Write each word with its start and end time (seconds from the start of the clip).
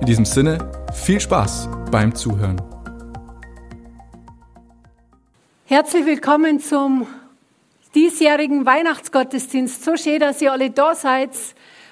In 0.00 0.06
diesem 0.06 0.24
Sinne, 0.26 0.58
viel 0.92 1.18
Spaß 1.20 1.68
beim 1.90 2.14
Zuhören. 2.14 2.60
Herzlich 5.64 6.04
willkommen 6.04 6.60
zum 6.60 7.06
diesjährigen 7.94 8.66
Weihnachtsgottesdienst. 8.66 9.82
So 9.84 9.96
schön, 9.96 10.20
dass 10.20 10.42
ihr 10.42 10.52
alle 10.52 10.70
da 10.70 10.94
seid. 10.94 11.30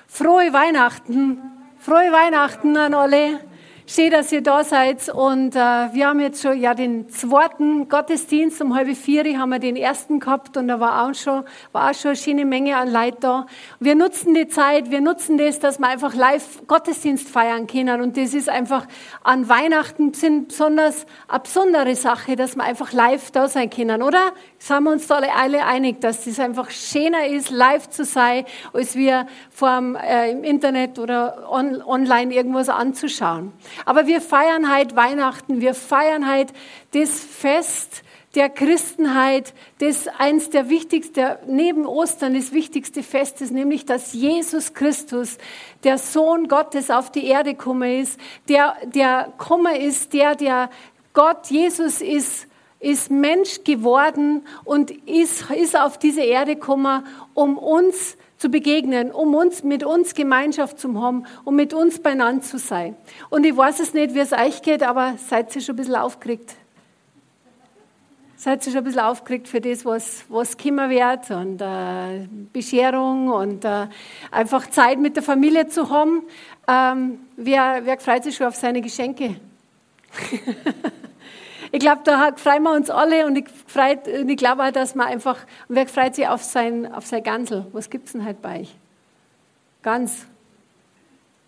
Frohe 0.07 0.53
Weihnachten. 0.53 1.39
Frohe 1.79 2.13
Weihnachten 2.13 2.77
an 2.77 2.93
alle. 2.93 3.41
Schön, 3.87 4.11
dass 4.11 4.33
ihr 4.33 4.41
da 4.41 4.65
seid. 4.65 5.11
Und 5.11 5.55
äh, 5.55 5.59
wir 5.59 6.07
haben 6.07 6.19
jetzt 6.19 6.41
schon 6.41 6.59
ja 6.59 6.73
den 6.73 7.07
zweiten 7.11 7.87
Gottesdienst. 7.91 8.63
Um 8.63 8.75
halb 8.75 8.97
vier 8.97 9.39
haben 9.39 9.51
wir 9.51 9.59
den 9.59 9.77
ersten 9.77 10.21
gehabt 10.21 10.57
und 10.57 10.69
da 10.69 10.81
war 10.81 11.07
auch 11.07 11.15
schon, 11.15 11.45
war 11.73 11.91
auch 11.91 11.95
schon 11.95 12.13
eine 12.13 12.17
schöne 12.17 12.45
Menge 12.47 12.79
an 12.79 12.91
Leuten 12.91 13.19
da. 13.21 13.47
Wir 13.81 13.95
nutzen 13.95 14.33
die 14.33 14.49
Zeit, 14.49 14.91
wir 14.91 15.03
nutzen 15.03 15.37
das, 15.37 15.61
dass 15.61 15.79
wir 15.81 15.87
einfach 15.87 16.15
live 16.15 16.67
Gottesdienst 16.67 17.29
feiern 17.29 17.67
können. 17.67 18.01
Und 18.01 18.17
das 18.17 18.33
ist 18.33 18.49
einfach 18.49 18.87
an 19.23 19.51
Weihnachten 19.51 20.15
sind 20.15 20.49
besonders 20.49 21.05
eine 21.29 21.41
besondere 21.41 21.95
Sache, 21.95 22.37
dass 22.37 22.57
wir 22.57 22.65
einfach 22.65 22.91
live 22.93 23.33
da 23.33 23.49
sein 23.49 23.69
können, 23.69 24.03
oder? 24.03 24.33
Sind 24.59 24.85
wir 24.85 24.93
uns 24.93 25.07
da 25.09 25.17
alle 25.17 25.67
einig, 25.67 26.01
dass 26.01 26.25
das 26.25 26.41
einfach 26.41 26.71
schöner 26.71 27.27
ist, 27.27 27.51
live 27.51 27.91
zu 27.91 28.07
sein, 28.07 28.47
als 28.73 28.97
wir 28.97 29.27
vor 29.51 29.83
äh, 30.03 30.31
im 30.31 30.43
Internet 30.43 30.99
oder 30.99 31.51
on, 31.51 31.83
online 31.83 32.33
irgendwas 32.33 32.71
anzuschauen. 32.71 33.53
Aber 33.85 34.07
wir 34.07 34.21
feiern 34.21 34.71
halt 34.73 34.97
Weihnachten, 34.97 35.61
wir 35.61 35.75
feiern 35.75 36.29
halt 36.29 36.53
das 36.93 37.21
Fest 37.21 38.03
der 38.35 38.49
Christenheit, 38.49 39.55
das 39.79 40.09
eins 40.09 40.51
der 40.51 40.69
wichtigsten, 40.69 41.37
neben 41.47 41.87
Ostern 41.87 42.35
das 42.35 42.53
wichtigste 42.53 43.03
Fest 43.03 43.41
ist, 43.41 43.53
nämlich 43.53 43.87
dass 43.87 44.13
Jesus 44.13 44.75
Christus, 44.75 45.39
der 45.85 45.99
Sohn 45.99 46.49
Gottes 46.49 46.91
auf 46.91 47.13
die 47.13 47.27
Erde 47.27 47.55
gekommen 47.55 48.01
ist, 48.01 48.19
der, 48.49 48.77
der 48.87 49.33
gekommen 49.39 49.77
ist, 49.77 50.13
der, 50.13 50.35
der 50.35 50.71
Gott, 51.13 51.47
Jesus 51.49 52.01
ist, 52.01 52.49
ist 52.85 53.11
Mensch 53.11 53.65
geworden 53.65 54.47
und 54.65 54.91
ist, 55.09 55.51
ist 55.51 55.79
auf 55.79 55.99
diese 55.99 56.21
Erde 56.21 56.55
gekommen, 56.55 57.05
um 57.33 57.57
uns 57.57 58.17
zu 58.37 58.51
begegnen, 58.51 59.11
um 59.11 59.35
uns, 59.35 59.65
mit 59.65 59.85
uns 59.85 60.15
Gemeinschaft 60.15 60.79
zu 60.79 61.01
haben, 61.01 61.25
um 61.45 61.57
mit 61.57 61.73
uns 61.73 62.01
beieinander 62.01 62.43
zu 62.43 62.59
sein. 62.59 62.95
Und 63.31 63.45
ich 63.45 63.57
weiß 63.57 63.81
es 63.81 63.95
nicht, 63.95 64.15
wie 64.15 64.19
es 64.19 64.33
euch 64.33 64.61
geht, 64.61 64.83
aber 64.83 65.15
seid 65.17 65.55
ihr 65.57 65.63
schon 65.63 65.75
ein 65.75 65.77
bisschen 65.77 65.95
aufgeregt? 65.95 66.57
Seid 68.37 68.67
ihr 68.67 68.73
schon 68.73 68.83
ein 68.83 68.85
bisschen 68.85 69.01
aufgeregt 69.01 69.49
für 69.49 69.63
das, 69.63 69.87
was, 69.87 70.25
was 70.29 70.59
kommen 70.59 70.91
wird 70.91 71.31
und 71.31 71.63
äh, 71.63 72.29
Bescherung 72.53 73.29
und 73.29 73.65
äh, 73.65 73.87
einfach 74.31 74.69
Zeit 74.69 74.99
mit 74.99 75.17
der 75.17 75.23
Familie 75.23 75.69
zu 75.69 75.89
haben? 75.89 76.25
Ähm, 76.69 77.21
wer, 77.37 77.81
wer 77.85 77.99
freut 77.99 78.25
sich 78.25 78.37
schon 78.37 78.49
auf 78.49 78.57
seine 78.57 78.83
Geschenke? 78.83 79.37
Ich 81.75 81.81
glaube, 81.81 82.03
da 82.05 82.31
freuen 82.37 82.63
wir 82.63 82.73
uns 82.73 82.89
alle 82.89 83.27
und 83.27 83.35
ich, 83.35 83.47
ich 83.47 84.37
glaube 84.37 84.63
auch, 84.63 84.71
dass 84.71 84.95
man 84.95 85.09
einfach, 85.09 85.39
und 85.67 85.75
wer 85.75 85.89
freut 85.89 86.15
sich 86.15 86.29
auf 86.29 86.41
sein, 86.41 86.95
auf 86.95 87.05
sein 87.05 87.25
Gansel? 87.25 87.67
Was 87.73 87.91
gibt 87.91 88.07
es 88.07 88.13
denn 88.13 88.25
halt 88.25 88.41
bei 88.41 88.61
euch? 88.61 88.77
Gans. 89.83 90.25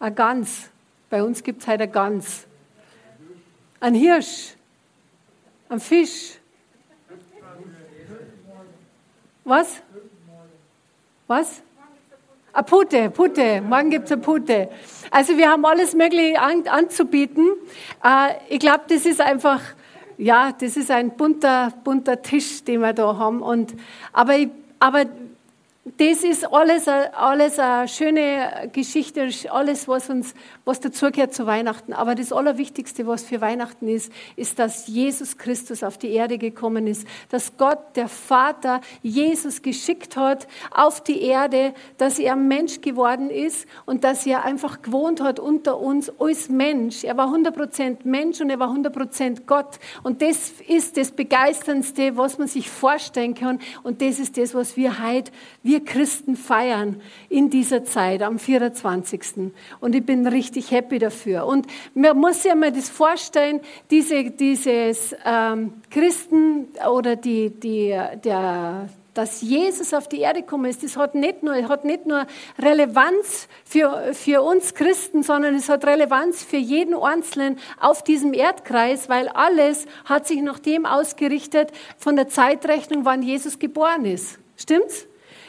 Ein 0.00 0.16
Gans. 0.16 0.68
Bei 1.10 1.22
uns 1.22 1.44
gibt 1.44 1.62
es 1.62 1.68
halt 1.68 1.80
ein 1.80 1.92
Gans. 1.92 2.44
Ein 3.78 3.94
Hirsch. 3.94 4.54
Ein 5.68 5.78
Fisch. 5.78 6.38
Was? 9.44 9.80
Was? 11.28 11.62
Eine 12.52 12.64
Pute, 12.64 13.10
Pute. 13.10 13.60
Morgen 13.60 13.90
gibt 13.90 14.06
es 14.06 14.10
eine 14.10 14.22
Pute. 14.22 14.70
Also 15.12 15.36
wir 15.36 15.48
haben 15.48 15.64
alles 15.64 15.94
Mögliche 15.94 16.40
an, 16.40 16.66
anzubieten. 16.66 17.48
Äh, 18.02 18.32
ich 18.48 18.58
glaube, 18.58 18.86
das 18.88 19.06
ist 19.06 19.20
einfach 19.20 19.60
ja, 20.18 20.52
das 20.52 20.76
ist 20.76 20.90
ein 20.90 21.16
bunter, 21.16 21.72
bunter 21.84 22.22
Tisch, 22.22 22.64
den 22.64 22.80
wir 22.80 22.92
da 22.92 23.16
haben. 23.18 23.42
Und, 23.42 23.74
aber, 24.12 24.34
aber 24.78 25.04
das 25.98 26.24
ist 26.24 26.52
alles, 26.52 26.88
alles 26.88 27.60
eine 27.60 27.86
schöne 27.86 28.70
Geschichte, 28.72 29.28
alles, 29.50 29.86
was 29.86 30.10
uns, 30.10 30.34
was 30.64 30.80
dazugehört 30.80 31.32
zu 31.32 31.46
Weihnachten. 31.46 31.92
Aber 31.92 32.16
das 32.16 32.32
Allerwichtigste, 32.32 33.06
was 33.06 33.22
für 33.22 33.40
Weihnachten 33.40 33.86
ist, 33.86 34.10
ist, 34.34 34.58
dass 34.58 34.88
Jesus 34.88 35.38
Christus 35.38 35.84
auf 35.84 35.96
die 35.96 36.10
Erde 36.10 36.38
gekommen 36.38 36.88
ist, 36.88 37.06
dass 37.28 37.56
Gott, 37.56 37.78
der 37.94 38.08
Vater, 38.08 38.80
Jesus 39.00 39.62
geschickt 39.62 40.16
hat 40.16 40.48
auf 40.72 41.04
die 41.04 41.22
Erde, 41.22 41.72
dass 41.98 42.18
er 42.18 42.34
Mensch 42.34 42.80
geworden 42.80 43.30
ist 43.30 43.68
und 43.84 44.02
dass 44.02 44.26
er 44.26 44.44
einfach 44.44 44.82
gewohnt 44.82 45.20
hat 45.20 45.38
unter 45.38 45.78
uns 45.78 46.10
als 46.18 46.48
Mensch. 46.48 47.04
Er 47.04 47.16
war 47.16 47.32
100% 47.32 47.98
Mensch 48.02 48.40
und 48.40 48.50
er 48.50 48.58
war 48.58 48.70
100% 48.70 49.46
Gott. 49.46 49.78
Und 50.02 50.20
das 50.20 50.50
ist 50.66 50.96
das 50.96 51.12
Begeisterndste, 51.12 52.16
was 52.16 52.38
man 52.38 52.48
sich 52.48 52.68
vorstellen 52.68 53.34
kann. 53.34 53.60
Und 53.84 54.02
das 54.02 54.18
ist 54.18 54.36
das, 54.36 54.52
was 54.52 54.76
wir 54.76 55.00
heute, 55.06 55.30
wir 55.62 55.75
wir 55.76 55.84
Christen 55.84 56.36
feiern 56.36 57.02
in 57.28 57.50
dieser 57.50 57.84
Zeit 57.84 58.22
am 58.22 58.38
24. 58.38 59.52
Und 59.80 59.94
ich 59.94 60.06
bin 60.06 60.26
richtig 60.26 60.70
happy 60.70 60.98
dafür. 60.98 61.44
Und 61.44 61.66
man 61.94 62.16
muss 62.16 62.42
sich 62.42 62.54
mal 62.54 62.72
das 62.72 62.88
vorstellen, 62.88 63.60
diese, 63.90 64.30
dieses 64.30 65.14
ähm, 65.24 65.74
Christen 65.90 66.68
oder 66.90 67.16
die, 67.16 67.50
die, 67.50 67.94
der, 68.24 68.88
dass 69.12 69.42
Jesus 69.42 69.92
auf 69.92 70.08
die 70.08 70.20
Erde 70.20 70.40
gekommen 70.40 70.64
ist, 70.64 70.82
das 70.82 70.96
hat 70.96 71.14
nicht 71.14 71.42
nur, 71.42 71.54
hat 71.68 71.84
nicht 71.84 72.06
nur 72.06 72.26
Relevanz 72.58 73.46
für, 73.66 74.14
für 74.14 74.40
uns 74.40 74.72
Christen, 74.72 75.22
sondern 75.22 75.54
es 75.56 75.68
hat 75.68 75.84
Relevanz 75.84 76.42
für 76.42 76.56
jeden 76.56 76.94
Einzelnen 76.94 77.58
auf 77.78 78.02
diesem 78.02 78.32
Erdkreis, 78.32 79.10
weil 79.10 79.28
alles 79.28 79.84
hat 80.06 80.26
sich 80.26 80.40
nach 80.40 80.58
dem 80.58 80.86
ausgerichtet 80.86 81.70
von 81.98 82.16
der 82.16 82.28
Zeitrechnung, 82.28 83.04
wann 83.04 83.22
Jesus 83.22 83.58
geboren 83.58 84.06
ist. 84.06 84.38
Stimmt's? 84.56 85.06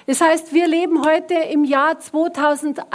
Das 0.07 0.22
heißt, 0.22 0.53
wir 0.53 0.68
leben 0.68 1.06
heute 1.06 1.34
im 1.34 1.66
Jahr 1.66 2.00
2002. 2.00 2.85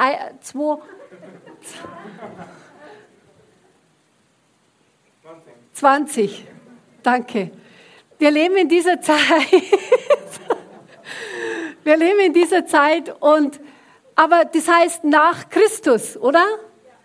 20. 5.75 6.47
Danke. 7.03 7.51
Wir 8.19 8.31
leben 8.31 8.57
in 8.57 8.69
dieser 8.71 8.99
Zeit. 9.03 9.19
wir 11.85 11.97
leben 11.99 12.21
in 12.21 12.33
dieser 12.33 12.65
Zeit 12.67 13.15
und, 13.21 13.61
aber 14.15 14.47
das 14.47 14.67
heißt 14.69 15.05
nach 15.05 15.51
Christus, 15.51 16.17
oder? 16.17 16.47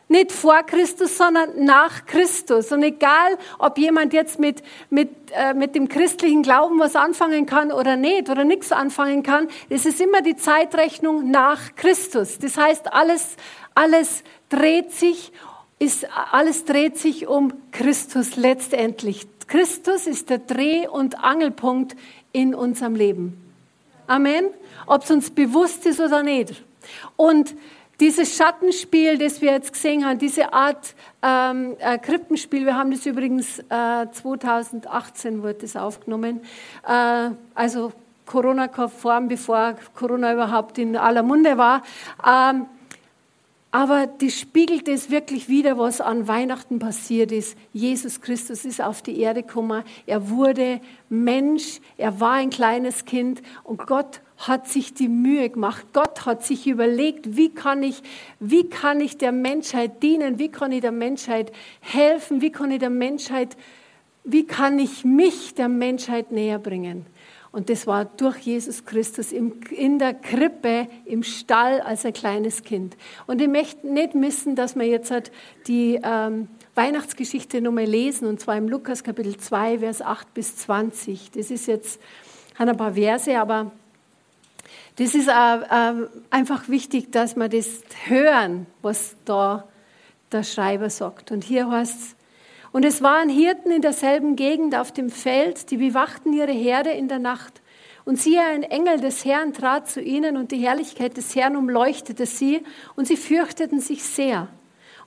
Nicht 0.09 0.31
vor 0.31 0.63
Christus, 0.63 1.17
sondern 1.17 1.65
nach 1.65 2.05
Christus. 2.05 2.71
Und 2.71 2.81
egal, 2.81 3.37
ob 3.59 3.77
jemand 3.77 4.13
jetzt 4.13 4.39
mit, 4.39 4.63
mit, 4.89 5.09
äh, 5.31 5.53
mit 5.53 5.75
dem 5.75 5.89
christlichen 5.89 6.43
Glauben 6.43 6.79
was 6.79 6.95
anfangen 6.95 7.45
kann 7.45 7.73
oder 7.73 7.97
nicht 7.97 8.29
oder 8.29 8.45
nichts 8.45 8.71
anfangen 8.71 9.21
kann, 9.21 9.49
es 9.69 9.85
ist 9.85 9.99
immer 9.99 10.21
die 10.21 10.37
Zeitrechnung 10.37 11.29
nach 11.29 11.75
Christus. 11.75 12.39
Das 12.39 12.55
heißt, 12.55 12.93
alles, 12.93 13.35
alles 13.75 14.23
dreht 14.47 14.93
sich, 14.93 15.33
ist, 15.77 16.07
alles 16.31 16.63
dreht 16.63 16.97
sich 16.97 17.27
um 17.27 17.51
Christus 17.71 18.37
letztendlich. 18.37 19.27
Christus 19.47 20.07
ist 20.07 20.29
der 20.29 20.39
Dreh- 20.39 20.87
und 20.87 21.23
Angelpunkt 21.23 21.97
in 22.31 22.55
unserem 22.55 22.95
Leben. 22.95 23.41
Amen. 24.07 24.45
Ob 24.85 25.03
es 25.03 25.11
uns 25.11 25.31
bewusst 25.31 25.85
ist 25.85 25.99
oder 25.99 26.23
nicht. 26.23 26.63
Und 27.17 27.55
dieses 27.99 28.35
Schattenspiel, 28.35 29.17
das 29.17 29.41
wir 29.41 29.51
jetzt 29.51 29.73
gesehen 29.73 30.05
haben, 30.05 30.19
diese 30.19 30.53
Art 30.53 30.95
ähm, 31.23 31.75
äh, 31.79 31.97
Krippenspiel, 31.97 32.65
wir 32.65 32.75
haben 32.75 32.91
das 32.91 33.05
übrigens 33.05 33.59
äh, 33.59 34.07
2018 34.11 35.41
wurde 35.41 35.55
das 35.55 35.75
aufgenommen, 35.75 36.41
äh, 36.87 37.29
also 37.55 37.91
Corona-konform, 38.25 39.29
bevor 39.29 39.75
Corona 39.95 40.33
überhaupt 40.33 40.77
in 40.77 40.95
aller 40.95 41.23
Munde 41.23 41.57
war. 41.57 41.81
Ähm, 42.25 42.67
aber 43.71 44.07
das 44.07 44.39
spiegelt 44.39 44.87
es 44.87 45.09
wirklich 45.11 45.49
wieder, 45.49 45.77
was 45.77 46.01
an 46.01 46.27
Weihnachten 46.27 46.79
passiert 46.79 47.31
ist. 47.31 47.57
Jesus 47.73 48.21
Christus 48.21 48.65
ist 48.65 48.81
auf 48.81 49.01
die 49.01 49.19
Erde 49.19 49.43
gekommen. 49.43 49.83
Er 50.05 50.29
wurde 50.29 50.81
Mensch. 51.09 51.79
Er 51.97 52.19
war 52.19 52.33
ein 52.33 52.49
kleines 52.49 53.05
Kind. 53.05 53.41
Und 53.63 53.85
Gott 53.85 54.21
hat 54.37 54.67
sich 54.67 54.93
die 54.93 55.09
Mühe 55.09 55.49
gemacht. 55.49 55.87
Gott 55.93 56.25
hat 56.25 56.43
sich 56.43 56.67
überlegt, 56.67 57.35
wie 57.35 57.49
kann 57.49 57.83
ich, 57.83 58.01
wie 58.39 58.69
kann 58.69 59.01
ich 59.01 59.17
der 59.17 59.31
Menschheit 59.31 60.03
dienen? 60.03 60.39
Wie 60.39 60.49
kann 60.49 60.71
ich 60.71 60.81
der 60.81 60.91
Menschheit 60.91 61.51
helfen? 61.81 62.41
Wie 62.41 62.51
kann 62.51 62.71
ich 62.71 62.79
der 62.79 62.89
Menschheit, 62.89 63.57
wie 64.23 64.45
kann 64.45 64.79
ich 64.79 65.03
mich 65.03 65.55
der 65.55 65.69
Menschheit 65.69 66.31
näher 66.31 66.59
bringen? 66.59 67.05
Und 67.51 67.69
das 67.69 67.87
war 67.87 68.05
durch 68.05 68.37
Jesus 68.39 68.85
Christus 68.85 69.31
in 69.31 69.97
der 69.97 70.13
Krippe, 70.13 70.87
im 71.05 71.23
Stall 71.23 71.81
als 71.81 72.05
ein 72.05 72.13
kleines 72.13 72.63
Kind. 72.63 72.95
Und 73.25 73.41
ich 73.41 73.47
möchte 73.47 73.87
nicht 73.87 74.13
missen, 74.13 74.55
dass 74.55 74.75
wir 74.75 74.85
jetzt 74.85 75.09
halt 75.09 75.31
die 75.65 75.99
ähm, 76.03 76.49
Weihnachtsgeschichte 76.75 77.61
nochmal 77.61 77.85
lesen, 77.85 78.27
und 78.27 78.39
zwar 78.39 78.57
im 78.57 78.67
Lukas 78.67 79.03
Kapitel 79.03 79.37
2, 79.37 79.79
Vers 79.79 80.03
8 80.03 80.33
bis 80.35 80.57
20. 80.57 81.31
Das 81.31 81.49
ist 81.49 81.65
jetzt 81.67 81.99
ein 82.59 82.77
paar 82.77 82.93
Verse, 82.93 83.39
aber 83.39 83.71
das 84.97 85.15
ist 85.15 85.29
einfach 85.29 86.69
wichtig, 86.69 87.11
dass 87.11 87.35
wir 87.35 87.49
das 87.49 87.81
hören, 88.05 88.65
was 88.81 89.15
da 89.25 89.67
der 90.31 90.43
Schreiber 90.43 90.89
sagt. 90.89 91.31
Und 91.31 91.43
hier 91.43 91.69
heißt 91.69 92.01
es, 92.01 92.15
und 92.73 92.83
es 92.83 93.01
waren 93.01 93.29
Hirten 93.29 93.71
in 93.71 93.81
derselben 93.81 94.35
Gegend 94.35 94.75
auf 94.75 94.91
dem 94.91 95.09
Feld, 95.09 95.71
die 95.71 95.77
bewachten 95.77 96.33
ihre 96.33 96.51
Herde 96.51 96.91
in 96.91 97.07
der 97.07 97.19
Nacht. 97.19 97.61
Und 98.05 98.19
siehe, 98.19 98.41
ein 98.41 98.63
Engel 98.63 98.99
des 98.99 99.25
Herrn 99.25 99.53
trat 99.53 99.89
zu 99.89 100.01
ihnen 100.01 100.37
und 100.37 100.51
die 100.51 100.59
Herrlichkeit 100.59 101.17
des 101.17 101.35
Herrn 101.35 101.55
umleuchtete 101.55 102.25
sie 102.25 102.63
und 102.95 103.07
sie 103.07 103.17
fürchteten 103.17 103.79
sich 103.79 104.03
sehr. 104.03 104.47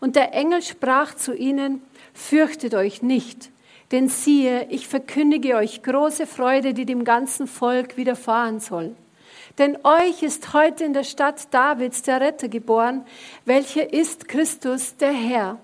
Und 0.00 0.16
der 0.16 0.34
Engel 0.34 0.62
sprach 0.62 1.14
zu 1.14 1.34
ihnen, 1.34 1.82
fürchtet 2.12 2.74
euch 2.74 3.02
nicht, 3.02 3.50
denn 3.92 4.08
siehe, 4.08 4.66
ich 4.70 4.88
verkündige 4.88 5.56
euch 5.56 5.82
große 5.82 6.26
Freude, 6.26 6.74
die 6.74 6.86
dem 6.86 7.04
ganzen 7.04 7.46
Volk 7.46 7.96
widerfahren 7.96 8.60
soll. 8.60 8.96
Denn 9.58 9.78
euch 9.84 10.22
ist 10.22 10.52
heute 10.52 10.84
in 10.84 10.92
der 10.92 11.04
Stadt 11.04 11.52
Davids 11.52 12.02
der 12.02 12.20
Retter 12.20 12.48
geboren, 12.48 13.04
welcher 13.44 13.92
ist 13.92 14.28
Christus 14.28 14.96
der 14.96 15.12
Herr. 15.12 15.58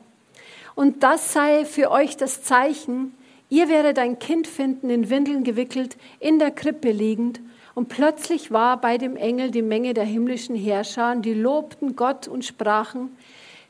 Und 0.75 1.03
das 1.03 1.33
sei 1.33 1.65
für 1.65 1.91
euch 1.91 2.17
das 2.17 2.43
Zeichen, 2.43 3.15
ihr 3.49 3.69
werdet 3.69 3.99
ein 3.99 4.19
Kind 4.19 4.47
finden, 4.47 4.91
in 4.91 5.09
Windeln 5.09 5.45
gewickelt, 5.45 5.97
in 6.21 6.39
der 6.39 6.51
Krippe 6.51 6.91
liegend. 6.91 7.41
Und 7.75 7.89
plötzlich 7.89 8.51
war 8.51 8.81
bei 8.81 8.99
dem 8.99 9.17
Engel 9.17 9.51
die 9.51 9.63
Menge 9.63 9.95
der 9.95 10.05
himmlischen 10.05 10.57
Herrscher, 10.57 11.15
die 11.17 11.35
lobten 11.35 11.97
Gott 11.97 12.29
und 12.29 12.45
sprachen, 12.45 13.17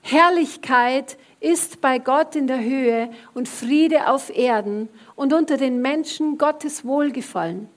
Herrlichkeit 0.08 1.18
ist 1.40 1.80
bei 1.80 1.98
Gott 1.98 2.36
in 2.36 2.46
der 2.46 2.62
Höhe 2.62 3.10
und 3.34 3.48
Friede 3.48 4.08
auf 4.08 4.30
Erden 4.30 4.88
und 5.16 5.32
unter 5.32 5.56
den 5.56 5.82
Menschen 5.82 6.38
Gottes 6.38 6.84
Wohlgefallen. 6.84 7.68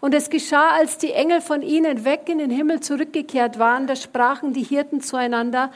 Und 0.00 0.14
es 0.14 0.30
geschah, 0.30 0.70
als 0.70 0.98
die 0.98 1.12
Engel 1.12 1.40
von 1.40 1.62
ihnen 1.62 2.04
weg 2.04 2.28
in 2.28 2.38
den 2.38 2.50
Himmel 2.50 2.80
zurückgekehrt 2.80 3.58
waren, 3.58 3.86
da 3.86 3.96
sprachen 3.96 4.52
die 4.52 4.62
Hirten 4.62 5.00
zueinander, 5.00 5.70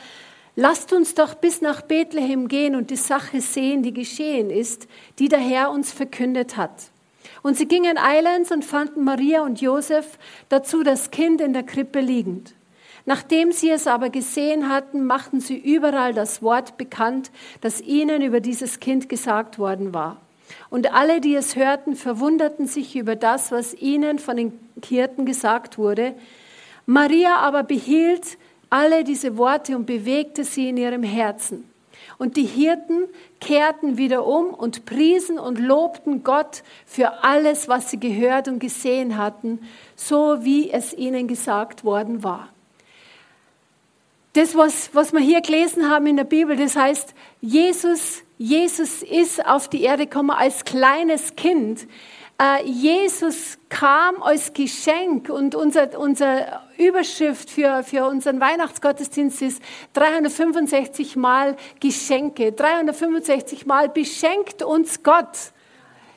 Lasst 0.57 0.93
uns 0.93 1.15
doch 1.15 1.35
bis 1.35 1.63
nach 1.63 1.81
Bethlehem 1.81 2.49
gehen 2.49 2.75
und 2.75 2.91
die 2.91 2.97
Sache 2.97 3.41
sehen, 3.41 3.83
die 3.83 3.95
geschehen 3.95 4.51
ist, 4.51 4.89
die 5.19 5.29
der 5.29 5.39
Herr 5.39 5.71
uns 5.71 5.93
verkündet 5.93 6.57
hat. 6.57 6.91
Und 7.43 7.57
sie 7.57 7.67
gingen 7.67 7.97
eilends 7.97 8.51
und 8.51 8.65
fanden 8.65 9.05
Maria 9.05 9.43
und 9.43 9.61
Josef, 9.61 10.19
dazu 10.49 10.83
das 10.83 11.11
Kind 11.11 11.41
in 11.41 11.53
der 11.53 11.63
Krippe 11.63 12.01
liegend. 12.01 12.55
Nachdem 13.07 13.53
sie 13.53 13.71
es 13.71 13.87
aber 13.87 14.11
gesehen 14.11 14.69
hatten, 14.69 15.05
machten 15.05 15.41
sie 15.41 15.57
überall 15.57 16.13
das 16.13 16.43
Wort 16.43 16.77
bekannt, 16.77 17.31
das 17.61 17.81
ihnen 17.81 18.21
über 18.21 18.41
dieses 18.41 18.81
Kind 18.81 19.09
gesagt 19.09 19.59
worden 19.59 19.95
war. 19.95 20.21
Und 20.69 20.93
alle, 20.93 21.21
die 21.21 21.35
es 21.35 21.57
hörten, 21.57 21.97
verwunderten 21.97 22.67
sich 22.67 22.97
über 22.97 23.17
das, 23.17 23.53
was 23.53 23.75
ihnen 23.75 24.19
von 24.19 24.37
den 24.37 24.59
Hirten 24.85 25.27
gesagt 25.27 25.79
wurde. 25.79 26.15
Maria 26.87 27.37
aber 27.37 27.63
behielt 27.63 28.39
alle 28.69 29.05
diese 29.05 29.37
Worte 29.37 29.77
und 29.77 29.87
bewegte 29.87 30.45
sie 30.45 30.69
in 30.69 30.77
ihrem 30.77 31.03
Herzen. 31.03 31.71
Und 32.19 32.37
die 32.37 32.45
Hirten 32.45 33.09
kehrten 33.41 33.97
wieder 33.97 34.27
um 34.27 34.53
und 34.53 34.85
priesen 34.85 35.39
und 35.39 35.59
lobten 35.59 36.23
Gott 36.23 36.63
für 36.87 37.25
alles, 37.25 37.69
was 37.69 37.91
sie 37.91 37.99
gehört 37.99 38.49
und 38.49 38.59
gesehen 38.59 39.17
hatten, 39.17 39.61
so 39.97 40.45
wie 40.45 40.71
es 40.71 40.93
ihnen 40.93 41.29
gesagt 41.29 41.85
worden 41.85 42.23
war. 42.23 42.49
Das, 44.33 44.55
was, 44.55 44.91
was 44.95 45.13
wir 45.13 45.21
hier 45.21 45.41
gelesen 45.41 45.91
haben 45.91 46.07
in 46.07 46.17
der 46.17 46.25
Bibel, 46.25 46.57
das 46.57 46.77
heißt, 46.77 47.15
Jesus, 47.41 48.23
Jesus 48.39 49.03
ist 49.03 49.45
auf 49.45 49.69
die 49.69 49.83
Erde 49.83 50.07
gekommen 50.07 50.31
als 50.31 50.65
kleines 50.65 51.35
Kind. 51.35 51.89
Äh, 52.41 52.65
Jesus 52.65 53.59
kam 53.69 54.23
als 54.23 54.53
Geschenk 54.53 55.29
und 55.29 55.55
unser, 55.55 55.99
unser 55.99 56.63
Überschrift 56.79 57.51
für, 57.51 57.83
für 57.83 58.07
unseren 58.07 58.41
Weihnachtsgottesdienst 58.41 59.43
ist 59.43 59.63
365 59.95 61.17
Mal 61.17 61.57
Geschenke. 61.81 62.53
365 62.53 63.67
Mal 63.67 63.89
beschenkt 63.89 64.63
uns 64.63 65.03
Gott. 65.03 65.53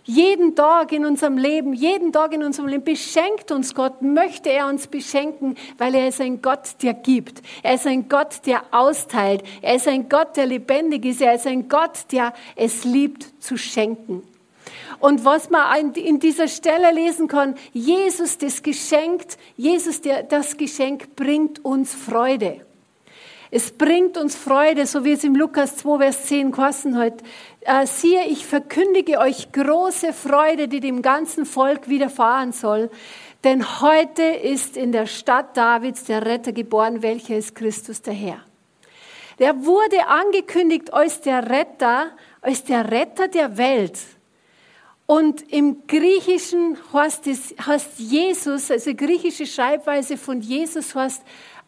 Jeden 0.06 0.54
Tag 0.54 0.92
in 0.92 1.06
unserem 1.06 1.38
Leben, 1.38 1.72
jeden 1.72 2.12
Tag 2.12 2.34
in 2.34 2.44
unserem 2.44 2.68
Leben 2.68 2.84
beschenkt 2.84 3.52
uns 3.52 3.74
Gott, 3.74 4.02
möchte 4.02 4.50
er 4.50 4.68
uns 4.68 4.88
beschenken, 4.88 5.56
weil 5.78 5.96
er 5.96 6.10
ist 6.10 6.20
ein 6.20 6.42
Gott, 6.42 6.76
der 6.82 6.94
gibt. 6.94 7.42
Er 7.64 7.76
ist 7.76 7.88
ein 7.88 8.10
Gott, 8.10 8.46
der 8.46 8.64
austeilt. 8.72 9.44
Er 9.62 9.76
ist 9.76 9.88
ein 9.88 10.10
Gott, 10.10 10.36
der 10.36 10.46
lebendig 10.46 11.06
ist. 11.06 11.22
Er 11.22 11.36
ist 11.36 11.48
ein 11.48 11.70
Gott, 11.70 12.12
der 12.12 12.34
es 12.58 12.84
liebt 12.84 13.42
zu 13.42 13.56
schenken. 13.56 14.24
Und 15.00 15.24
was 15.24 15.50
man 15.50 15.94
in 15.94 16.20
dieser 16.20 16.50
Stelle 16.50 16.92
lesen 16.92 17.30
kann, 17.30 17.56
Jesus 17.72 18.38
das 18.38 18.62
Geschenk, 18.62 19.24
Jesus 19.56 20.02
der, 20.02 20.24
das 20.24 20.58
Geschenk 20.58 21.16
bringt 21.16 21.64
uns 21.64 21.94
Freude. 21.94 22.66
Es 23.56 23.70
bringt 23.70 24.18
uns 24.18 24.36
Freude, 24.36 24.88
so 24.88 25.06
wie 25.06 25.12
es 25.12 25.24
im 25.24 25.36
Lukas 25.36 25.78
2, 25.78 26.00
Vers 26.00 26.26
10 26.26 26.52
kosten 26.52 26.98
hat. 26.98 27.22
Äh, 27.66 27.88
siehe, 27.88 28.26
ich 28.28 28.46
verkündige 28.46 29.20
euch 29.20 29.52
große 29.54 30.12
Freude, 30.12 30.68
die 30.68 30.82
dem 30.82 31.02
ganzen 31.02 31.46
Volk 31.46 31.88
widerfahren 31.88 32.52
soll. 32.52 32.90
Denn 33.46 33.82
heute 33.82 34.24
ist 34.24 34.76
in 34.76 34.92
der 34.92 35.06
Stadt 35.06 35.56
Davids 35.56 36.04
der 36.04 36.26
Retter 36.26 36.52
geboren, 36.52 37.02
welcher 37.02 37.38
ist 37.38 37.56
Christus 37.56 38.02
der 38.02 38.14
Herr. 38.14 38.42
Der 39.40 39.66
wurde 39.66 40.08
angekündigt 40.08 40.94
als 40.94 41.22
der 41.22 41.50
Retter, 41.50 42.12
als 42.42 42.66
der 42.66 42.92
Retter 42.92 43.30
der 43.30 43.58
Welt. 43.58 43.98
Und 45.06 45.42
im 45.52 45.86
Griechischen 45.88 46.78
heißt, 46.92 47.28
es, 47.28 47.54
heißt 47.66 48.00
Jesus, 48.00 48.72
also 48.72 48.94
griechische 48.94 49.46
Schreibweise 49.46 50.18
von 50.18 50.42
Jesus 50.42 50.96
heißt, 50.96 51.24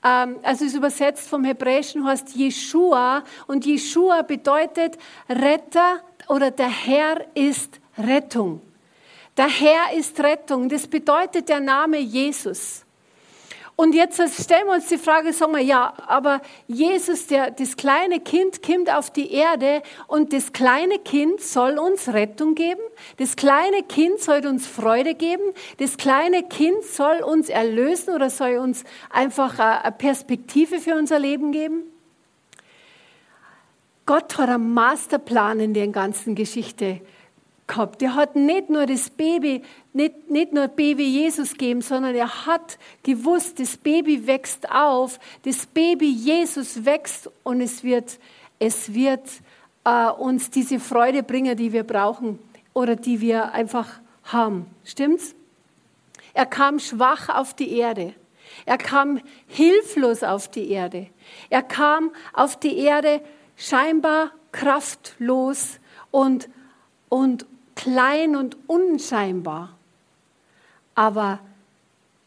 also 0.06 0.66
ist 0.66 0.75
übersetzt 0.75 1.28
vom 1.28 1.44
Hebräischen 1.44 2.06
heißt 2.06 2.36
Jeshua. 2.36 3.24
Und 3.48 3.66
Jeshua 3.66 4.22
bedeutet 4.22 4.98
Retter 5.28 6.02
oder 6.28 6.52
der 6.52 6.69
Herr 6.69 7.26
ist 7.33 7.80
Rettung. 7.97 8.62
Der 9.35 9.47
Herr 9.47 9.97
ist 9.97 10.19
Rettung. 10.19 10.69
Das 10.69 10.85
bedeutet 10.85 11.50
der 11.50 11.59
Name 11.59 11.97
Jesus. 11.97 12.84
Und 13.77 13.94
jetzt 13.94 14.15
stellen 14.41 14.67
wir 14.67 14.75
uns 14.75 14.87
die 14.87 14.97
Frage, 14.97 15.33
sagen 15.33 15.51
wir, 15.51 15.61
ja, 15.61 15.94
aber 16.07 16.41
Jesus, 16.65 17.27
der, 17.27 17.51
das 17.51 17.75
kleine 17.75 18.21
Kind, 18.21 18.63
kommt 18.63 18.89
auf 18.89 19.11
die 19.11 19.33
Erde 19.33 19.81
und 20.07 20.31
das 20.31 20.53
kleine 20.53 20.97
Kind 20.99 21.41
soll 21.41 21.77
uns 21.77 22.07
Rettung 22.13 22.55
geben. 22.55 22.79
Das 23.17 23.35
kleine 23.35 23.83
Kind 23.83 24.19
soll 24.21 24.45
uns 24.45 24.65
Freude 24.65 25.13
geben. 25.13 25.44
Das 25.77 25.97
kleine 25.97 26.44
Kind 26.44 26.83
soll 26.83 27.21
uns 27.21 27.49
erlösen 27.49 28.13
oder 28.13 28.29
soll 28.29 28.57
uns 28.57 28.85
einfach 29.09 29.59
eine 29.59 29.91
Perspektive 29.91 30.79
für 30.79 30.95
unser 30.95 31.19
Leben 31.19 31.51
geben. 31.51 31.83
Gott 34.05 34.37
hat 34.37 34.49
einen 34.49 34.73
Masterplan 34.73 35.59
in 35.59 35.73
der 35.73 35.87
ganzen 35.89 36.35
Geschichte 36.35 37.01
gehabt. 37.68 38.02
Er 38.02 38.16
hat 38.16 38.36
nicht 38.36 38.69
nur 38.69 38.86
das 38.86 39.10
Baby, 39.10 39.64
nicht, 39.94 40.30
nicht 40.30 40.54
nur 40.54 40.68
Baby 40.68 41.04
Jesus 41.04 41.52
gegeben, 41.52 41.81
sondern 41.81 42.16
er 42.16 42.45
hat 42.45 42.78
gewusst, 43.04 43.60
das 43.60 43.78
Baby 43.78 44.28
wächst 44.28 44.69
auf, 44.72 45.19
das 45.44 45.66
Baby 45.66 46.10
Jesus 46.12 46.86
wächst 46.86 47.30
und 47.44 47.62
es 47.62 47.84
wird, 47.84 48.19
es 48.60 48.94
wird 48.94 49.28
äh, 49.84 50.07
uns 50.10 50.50
diese 50.50 50.80
Freude 50.80 51.24
bringen, 51.24 51.57
die 51.57 51.72
wir 51.72 51.84
brauchen 51.84 52.40
oder 52.74 52.95
die 52.95 53.22
wir 53.22 53.54
einfach 53.54 54.00
haben. 54.24 54.68
Stimmt's? 54.84 55.36
Er 56.34 56.45
kam 56.45 56.80
schwach 56.80 57.30
auf 57.30 57.54
die 57.54 57.78
Erde. 57.78 58.14
Er 58.66 58.78
kam 58.78 59.22
hilflos 59.48 60.24
auf 60.24 60.50
die 60.50 60.69
Erde. 60.69 61.07
Er 61.50 61.64
kam 61.64 62.12
auf 62.34 62.60
die 62.60 62.78
Erde 62.78 63.22
scheinbar 63.56 64.31
kraftlos 64.52 65.80
und, 66.12 66.50
und 67.10 67.45
klein 67.75 68.35
und 68.35 68.57
unscheinbar. 68.67 69.75
Aber 70.95 71.39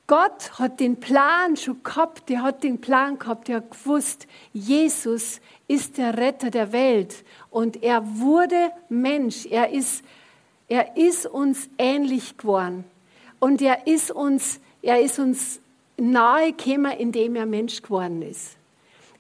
Gott 0.07 0.59
hat 0.59 0.81
den 0.81 0.97
Plan 1.01 1.57
schon 1.57 1.83
gehabt, 1.83 2.29
der 2.29 2.43
hat 2.43 2.63
den 2.63 2.81
Plan 2.81 3.19
gehabt, 3.19 3.49
der 3.49 3.57
hat 3.57 3.71
gewusst, 3.71 4.27
Jesus 4.53 5.41
ist 5.67 5.99
der 5.99 6.17
Retter 6.17 6.51
der 6.51 6.73
Welt 6.73 7.25
und 7.51 7.83
er 7.83 8.03
wurde 8.19 8.73
Mensch, 8.89 9.45
er 9.45 9.71
ist, 9.71 10.03
er 10.67 10.97
ist 10.97 11.27
uns 11.27 11.69
ähnlich 11.77 12.39
geworden 12.39 12.85
und 13.39 13.61
er 13.61 13.87
ist 13.87 14.11
uns, 14.11 14.61
er 14.81 15.01
ist 15.03 15.19
uns 15.19 15.61
nahe 15.99 16.53
gekommen, 16.53 16.93
indem 16.93 17.37
er 17.37 17.45
Mensch 17.47 17.83
geworden 17.83 18.23
ist. 18.23 18.57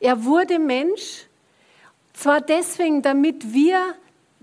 Er 0.00 0.24
wurde 0.24 0.58
Mensch, 0.58 1.26
zwar 2.14 2.40
deswegen, 2.40 3.02
damit 3.02 3.52
wir, 3.52 3.94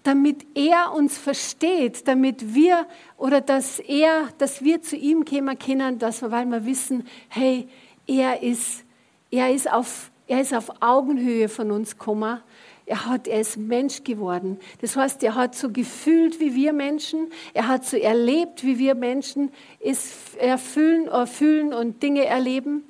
damit 0.05 0.45
er 0.55 0.93
uns 0.93 1.17
versteht, 1.17 2.07
damit 2.07 2.53
wir 2.53 2.85
oder 3.17 3.41
dass 3.41 3.79
er, 3.79 4.29
dass 4.37 4.63
wir 4.63 4.81
zu 4.81 4.95
ihm 4.95 5.25
kommen 5.25 5.57
können, 5.59 5.99
dass 5.99 6.21
wir, 6.21 6.31
weil 6.31 6.45
wir 6.45 6.65
wissen, 6.65 7.07
hey, 7.27 7.67
er 8.07 8.41
ist, 8.43 8.85
er 9.31 9.51
ist 9.51 9.71
auf, 9.71 10.11
er 10.27 10.41
ist 10.41 10.53
auf 10.53 10.81
Augenhöhe 10.81 11.49
von 11.49 11.71
uns 11.71 11.97
gekommen 11.97 12.39
er, 12.85 13.05
hat, 13.05 13.27
er 13.27 13.41
ist 13.41 13.57
Mensch 13.57 14.03
geworden. 14.03 14.59
Das 14.81 14.95
heißt, 14.95 15.23
er 15.23 15.35
hat 15.35 15.55
so 15.55 15.71
gefühlt 15.71 16.39
wie 16.39 16.55
wir 16.55 16.73
Menschen, 16.73 17.31
er 17.53 17.67
hat 17.67 17.85
so 17.85 17.97
erlebt 17.97 18.63
wie 18.63 18.77
wir 18.77 18.95
Menschen, 18.95 19.51
ist 19.79 20.37
erfüllen, 20.37 21.07
erfüllen 21.07 21.73
und 21.73 22.03
Dinge 22.03 22.25
erleben. 22.25 22.83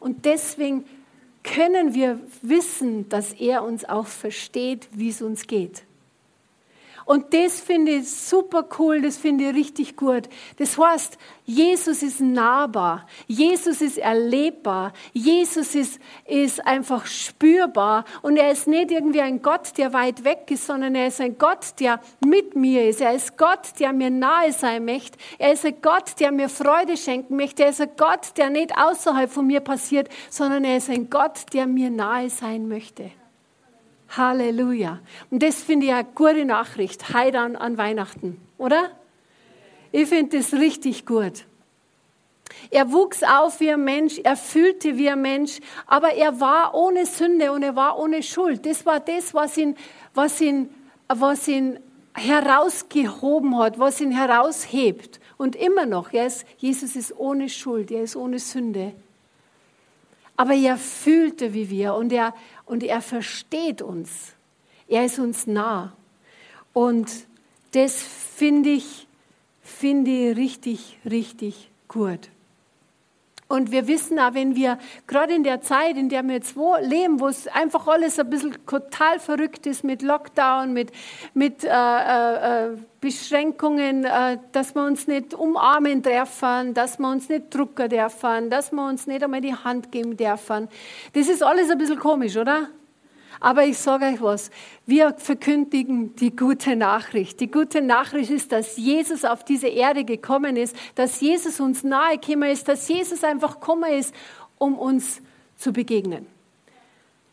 Und 0.00 0.24
deswegen 0.24 0.84
können 1.44 1.94
wir 1.94 2.18
wissen, 2.42 3.08
dass 3.08 3.32
er 3.32 3.62
uns 3.62 3.84
auch 3.84 4.06
versteht, 4.06 4.88
wie 4.92 5.10
es 5.10 5.22
uns 5.22 5.46
geht. 5.46 5.84
Und 7.06 7.32
das 7.32 7.60
finde 7.60 7.92
ich 7.92 8.10
super 8.10 8.68
cool, 8.80 9.00
das 9.00 9.16
finde 9.16 9.48
ich 9.48 9.54
richtig 9.54 9.96
gut. 9.96 10.28
Das 10.58 10.76
heißt, 10.76 11.16
Jesus 11.44 12.02
ist 12.02 12.20
nahbar, 12.20 13.06
Jesus 13.28 13.80
ist 13.80 13.98
erlebbar, 13.98 14.92
Jesus 15.12 15.76
ist, 15.76 16.00
ist 16.26 16.66
einfach 16.66 17.06
spürbar 17.06 18.04
und 18.22 18.36
er 18.36 18.50
ist 18.50 18.66
nicht 18.66 18.90
irgendwie 18.90 19.20
ein 19.20 19.40
Gott, 19.40 19.78
der 19.78 19.92
weit 19.92 20.24
weg 20.24 20.50
ist, 20.50 20.66
sondern 20.66 20.96
er 20.96 21.06
ist 21.06 21.20
ein 21.20 21.38
Gott, 21.38 21.78
der 21.78 22.00
mit 22.26 22.56
mir 22.56 22.88
ist. 22.88 23.00
Er 23.00 23.12
ist 23.12 23.38
Gott, 23.38 23.78
der 23.78 23.92
mir 23.92 24.10
nahe 24.10 24.52
sein 24.52 24.84
möchte. 24.84 25.16
Er 25.38 25.52
ist 25.52 25.64
ein 25.64 25.80
Gott, 25.80 26.18
der 26.18 26.32
mir 26.32 26.48
Freude 26.48 26.96
schenken 26.96 27.36
möchte. 27.36 27.62
Er 27.62 27.68
ist 27.68 27.80
ein 27.80 27.90
Gott, 27.96 28.36
der 28.36 28.50
nicht 28.50 28.76
außerhalb 28.76 29.30
von 29.30 29.46
mir 29.46 29.60
passiert, 29.60 30.08
sondern 30.28 30.64
er 30.64 30.78
ist 30.78 30.90
ein 30.90 31.08
Gott, 31.08 31.52
der 31.52 31.68
mir 31.68 31.90
nahe 31.90 32.30
sein 32.30 32.66
möchte. 32.66 33.12
Halleluja. 34.08 35.00
Und 35.30 35.42
das 35.42 35.62
finde 35.62 35.86
ich 35.86 35.92
eine 35.92 36.06
gute 36.14 36.44
Nachricht, 36.44 37.14
heute 37.14 37.38
an, 37.38 37.78
Weihnachten, 37.78 38.40
oder? 38.58 38.90
Ich 39.92 40.08
finde 40.08 40.38
das 40.38 40.52
richtig 40.52 41.06
gut. 41.06 41.44
Er 42.70 42.92
wuchs 42.92 43.22
auf 43.22 43.60
wie 43.60 43.72
ein 43.72 43.84
Mensch, 43.84 44.18
er 44.22 44.36
fühlte 44.36 44.96
wie 44.96 45.10
ein 45.10 45.22
Mensch, 45.22 45.58
aber 45.86 46.14
er 46.14 46.40
war 46.40 46.74
ohne 46.74 47.06
Sünde 47.06 47.52
und 47.52 47.62
er 47.62 47.76
war 47.76 47.98
ohne 47.98 48.22
Schuld. 48.22 48.66
Das 48.66 48.86
war 48.86 49.00
das, 49.00 49.34
was 49.34 49.56
ihn, 49.56 49.76
was 50.14 50.40
ihn, 50.40 50.70
was 51.08 51.48
ihn 51.48 51.78
herausgehoben 52.14 53.58
hat, 53.58 53.78
was 53.78 54.00
ihn 54.00 54.12
heraushebt. 54.12 55.20
Und 55.36 55.54
immer 55.54 55.86
noch, 55.86 56.12
ist, 56.12 56.46
Jesus 56.56 56.96
ist 56.96 57.16
ohne 57.16 57.48
Schuld, 57.48 57.90
er 57.90 58.02
ist 58.02 58.16
ohne 58.16 58.38
Sünde. 58.38 58.92
Aber 60.36 60.54
er 60.54 60.76
fühlte 60.76 61.54
wie 61.54 61.70
wir 61.70 61.94
und 61.94 62.12
er, 62.12 62.34
und 62.66 62.82
er 62.82 63.00
versteht 63.00 63.80
uns. 63.80 64.34
Er 64.88 65.04
ist 65.04 65.18
uns 65.18 65.46
nah. 65.46 65.92
Und 66.72 67.10
das 67.72 68.02
finde 68.02 68.70
ich, 68.70 69.06
finde 69.62 70.10
ich 70.10 70.36
richtig, 70.36 70.98
richtig 71.08 71.70
gut. 71.88 72.28
Und 73.48 73.70
wir 73.70 73.86
wissen 73.86 74.18
auch, 74.18 74.34
wenn 74.34 74.56
wir 74.56 74.76
gerade 75.06 75.34
in 75.34 75.44
der 75.44 75.60
Zeit, 75.60 75.96
in 75.96 76.08
der 76.08 76.24
wir 76.24 76.34
jetzt 76.34 76.56
leben, 76.80 77.20
wo 77.20 77.28
es 77.28 77.46
einfach 77.46 77.86
alles 77.86 78.18
ein 78.18 78.28
bisschen 78.28 78.56
total 78.66 79.20
verrückt 79.20 79.66
ist 79.66 79.84
mit 79.84 80.02
Lockdown, 80.02 80.72
mit, 80.72 80.90
mit 81.32 81.62
äh, 81.62 81.68
äh, 81.68 82.72
äh 82.72 82.76
Beschränkungen, 83.00 84.04
äh, 84.04 84.38
dass 84.50 84.74
wir 84.74 84.84
uns 84.84 85.06
nicht 85.06 85.32
umarmen 85.32 86.02
dürfen, 86.02 86.74
dass 86.74 86.98
wir 86.98 87.08
uns 87.08 87.28
nicht 87.28 87.54
drucken 87.54 87.88
dürfen, 87.88 88.50
dass 88.50 88.72
wir 88.72 88.84
uns 88.84 89.06
nicht 89.06 89.22
einmal 89.22 89.40
die 89.40 89.54
Hand 89.54 89.92
geben 89.92 90.16
dürfen. 90.16 90.68
Das 91.12 91.28
ist 91.28 91.40
alles 91.40 91.70
ein 91.70 91.78
bisschen 91.78 92.00
komisch, 92.00 92.36
oder? 92.36 92.68
Aber 93.40 93.64
ich 93.64 93.78
sage 93.78 94.06
euch 94.06 94.20
was, 94.20 94.50
wir 94.86 95.14
verkündigen 95.18 96.14
die 96.16 96.34
gute 96.34 96.76
Nachricht. 96.76 97.40
Die 97.40 97.50
gute 97.50 97.82
Nachricht 97.82 98.30
ist, 98.30 98.52
dass 98.52 98.76
Jesus 98.76 99.24
auf 99.24 99.44
diese 99.44 99.68
Erde 99.68 100.04
gekommen 100.04 100.56
ist, 100.56 100.76
dass 100.94 101.20
Jesus 101.20 101.60
uns 101.60 101.84
nahe 101.84 102.18
gekommen 102.18 102.50
ist, 102.50 102.68
dass 102.68 102.88
Jesus 102.88 103.24
einfach 103.24 103.60
gekommen 103.60 103.92
ist, 103.92 104.14
um 104.58 104.78
uns 104.78 105.20
zu 105.56 105.72
begegnen. 105.72 106.26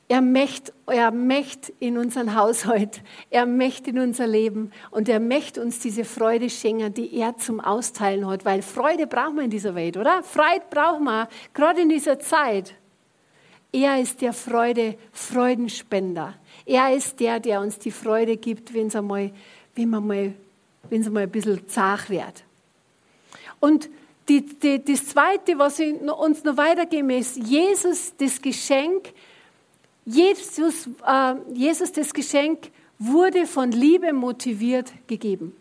Er 0.09 0.21
möchte, 0.21 0.73
er 0.85 1.11
möchte 1.11 1.73
in 1.79 1.97
unseren 1.97 2.35
Haushalt, 2.35 3.01
er 3.29 3.45
möchte 3.45 3.89
in 3.91 3.99
unser 3.99 4.27
Leben 4.27 4.71
und 4.91 5.07
er 5.07 5.19
möchte 5.19 5.61
uns 5.61 5.79
diese 5.79 6.03
Freude 6.03 6.49
schenken, 6.49 6.93
die 6.93 7.15
er 7.15 7.37
zum 7.37 7.59
Austeilen 7.59 8.27
hat, 8.27 8.43
weil 8.43 8.61
Freude 8.61 9.07
brauchen 9.07 9.37
wir 9.37 9.43
in 9.43 9.49
dieser 9.49 9.75
Welt, 9.75 9.97
oder? 9.97 10.21
Freude 10.21 10.65
brauchen 10.69 11.05
wir, 11.05 11.29
gerade 11.53 11.81
in 11.81 11.89
dieser 11.89 12.19
Zeit. 12.19 12.75
Er 13.73 13.99
ist 13.99 14.21
der 14.21 14.33
Freude, 14.33 14.95
Freudenspender. 15.11 16.35
Er 16.65 16.95
ist 16.95 17.19
der, 17.19 17.39
der 17.39 17.59
uns 17.59 17.79
die 17.79 17.91
Freude 17.91 18.37
gibt, 18.37 18.73
wenn 18.73 18.87
es 18.87 18.93
mal, 18.93 19.31
wenn 19.75 20.31
es 20.91 21.07
einmal 21.07 21.23
ein 21.23 21.31
bisschen 21.31 21.67
zart 21.67 22.09
wird. 22.09 22.43
Und 23.59 23.89
die, 24.29 24.45
die, 24.45 24.83
das 24.83 25.07
Zweite, 25.07 25.57
was 25.57 25.79
ich 25.79 25.99
uns 25.99 26.43
noch 26.43 26.55
weitergeben 26.55 27.09
ist, 27.09 27.35
Jesus, 27.35 28.13
das 28.15 28.41
Geschenk, 28.41 29.11
Jesus, 30.05 30.87
äh, 31.05 31.35
Jesus, 31.53 31.91
das 31.91 32.13
Geschenk 32.13 32.69
wurde 32.99 33.47
von 33.47 33.71
Liebe 33.71 34.13
motiviert 34.13 34.93
gegeben. 35.07 35.55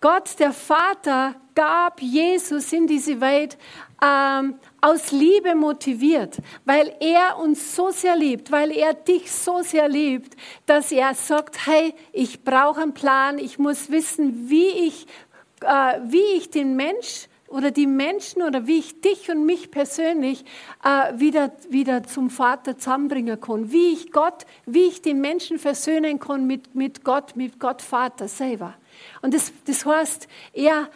Gott, 0.00 0.38
der 0.38 0.52
Vater, 0.52 1.36
gab 1.54 2.02
Jesus 2.02 2.72
in 2.72 2.86
diese 2.86 3.20
Weit 3.20 3.56
ähm, 4.02 4.54
aus 4.80 5.10
Liebe 5.10 5.54
motiviert, 5.54 6.38
weil 6.64 6.94
er 7.00 7.38
uns 7.38 7.74
so 7.74 7.90
sehr 7.90 8.16
liebt, 8.16 8.52
weil 8.52 8.70
er 8.70 8.94
dich 8.94 9.30
so 9.30 9.62
sehr 9.62 9.88
liebt, 9.88 10.36
dass 10.66 10.92
er 10.92 11.14
sagt, 11.14 11.66
hey, 11.66 11.94
ich 12.12 12.44
brauche 12.44 12.82
einen 12.82 12.94
Plan, 12.94 13.38
ich 13.38 13.58
muss 13.58 13.90
wissen, 13.90 14.48
wie 14.48 14.68
ich, 14.68 15.06
äh, 15.62 16.00
wie 16.04 16.36
ich 16.36 16.50
den 16.50 16.76
Mensch 16.76 17.28
oder 17.48 17.70
die 17.70 17.86
Menschen 17.86 18.42
oder 18.42 18.66
wie 18.66 18.78
ich 18.78 19.00
dich 19.00 19.30
und 19.30 19.46
mich 19.46 19.70
persönlich 19.70 20.44
äh, 20.84 21.18
wieder, 21.18 21.52
wieder 21.70 22.02
zum 22.02 22.28
Vater 22.28 22.76
zusammenbringen 22.76 23.40
kann, 23.40 23.72
wie 23.72 23.92
ich 23.92 24.12
Gott, 24.12 24.44
wie 24.66 24.86
ich 24.86 25.00
den 25.00 25.20
Menschen 25.20 25.58
versöhnen 25.58 26.18
kann 26.18 26.46
mit, 26.46 26.74
mit 26.74 27.04
Gott, 27.04 27.36
mit 27.36 27.60
Gott 27.60 27.82
Vater 27.82 28.28
selber. 28.28 28.74
Und 29.22 29.32
das, 29.32 29.52
das 29.66 29.86
heißt, 29.86 30.28
er 30.52 30.88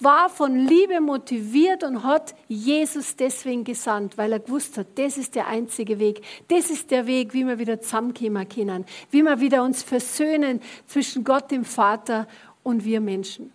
war 0.00 0.28
von 0.28 0.56
Liebe 0.56 1.00
motiviert 1.00 1.82
und 1.82 2.02
hat 2.02 2.34
Jesus 2.48 3.16
deswegen 3.16 3.64
gesandt, 3.64 4.18
weil 4.18 4.32
er 4.32 4.40
gewusst 4.40 4.76
hat, 4.78 4.86
das 4.96 5.16
ist 5.16 5.34
der 5.34 5.46
einzige 5.46 5.98
Weg. 5.98 6.22
Das 6.48 6.70
ist 6.70 6.90
der 6.90 7.06
Weg, 7.06 7.32
wie 7.32 7.46
wir 7.46 7.58
wieder 7.58 7.80
zusammenkommen 7.80 8.48
können, 8.48 8.84
wie 9.10 9.22
wir 9.22 9.40
wieder 9.40 9.62
uns 9.62 9.82
versöhnen 9.82 10.60
zwischen 10.86 11.24
Gott, 11.24 11.50
dem 11.50 11.64
Vater 11.64 12.26
und 12.62 12.84
wir 12.84 13.00
Menschen. 13.00 13.52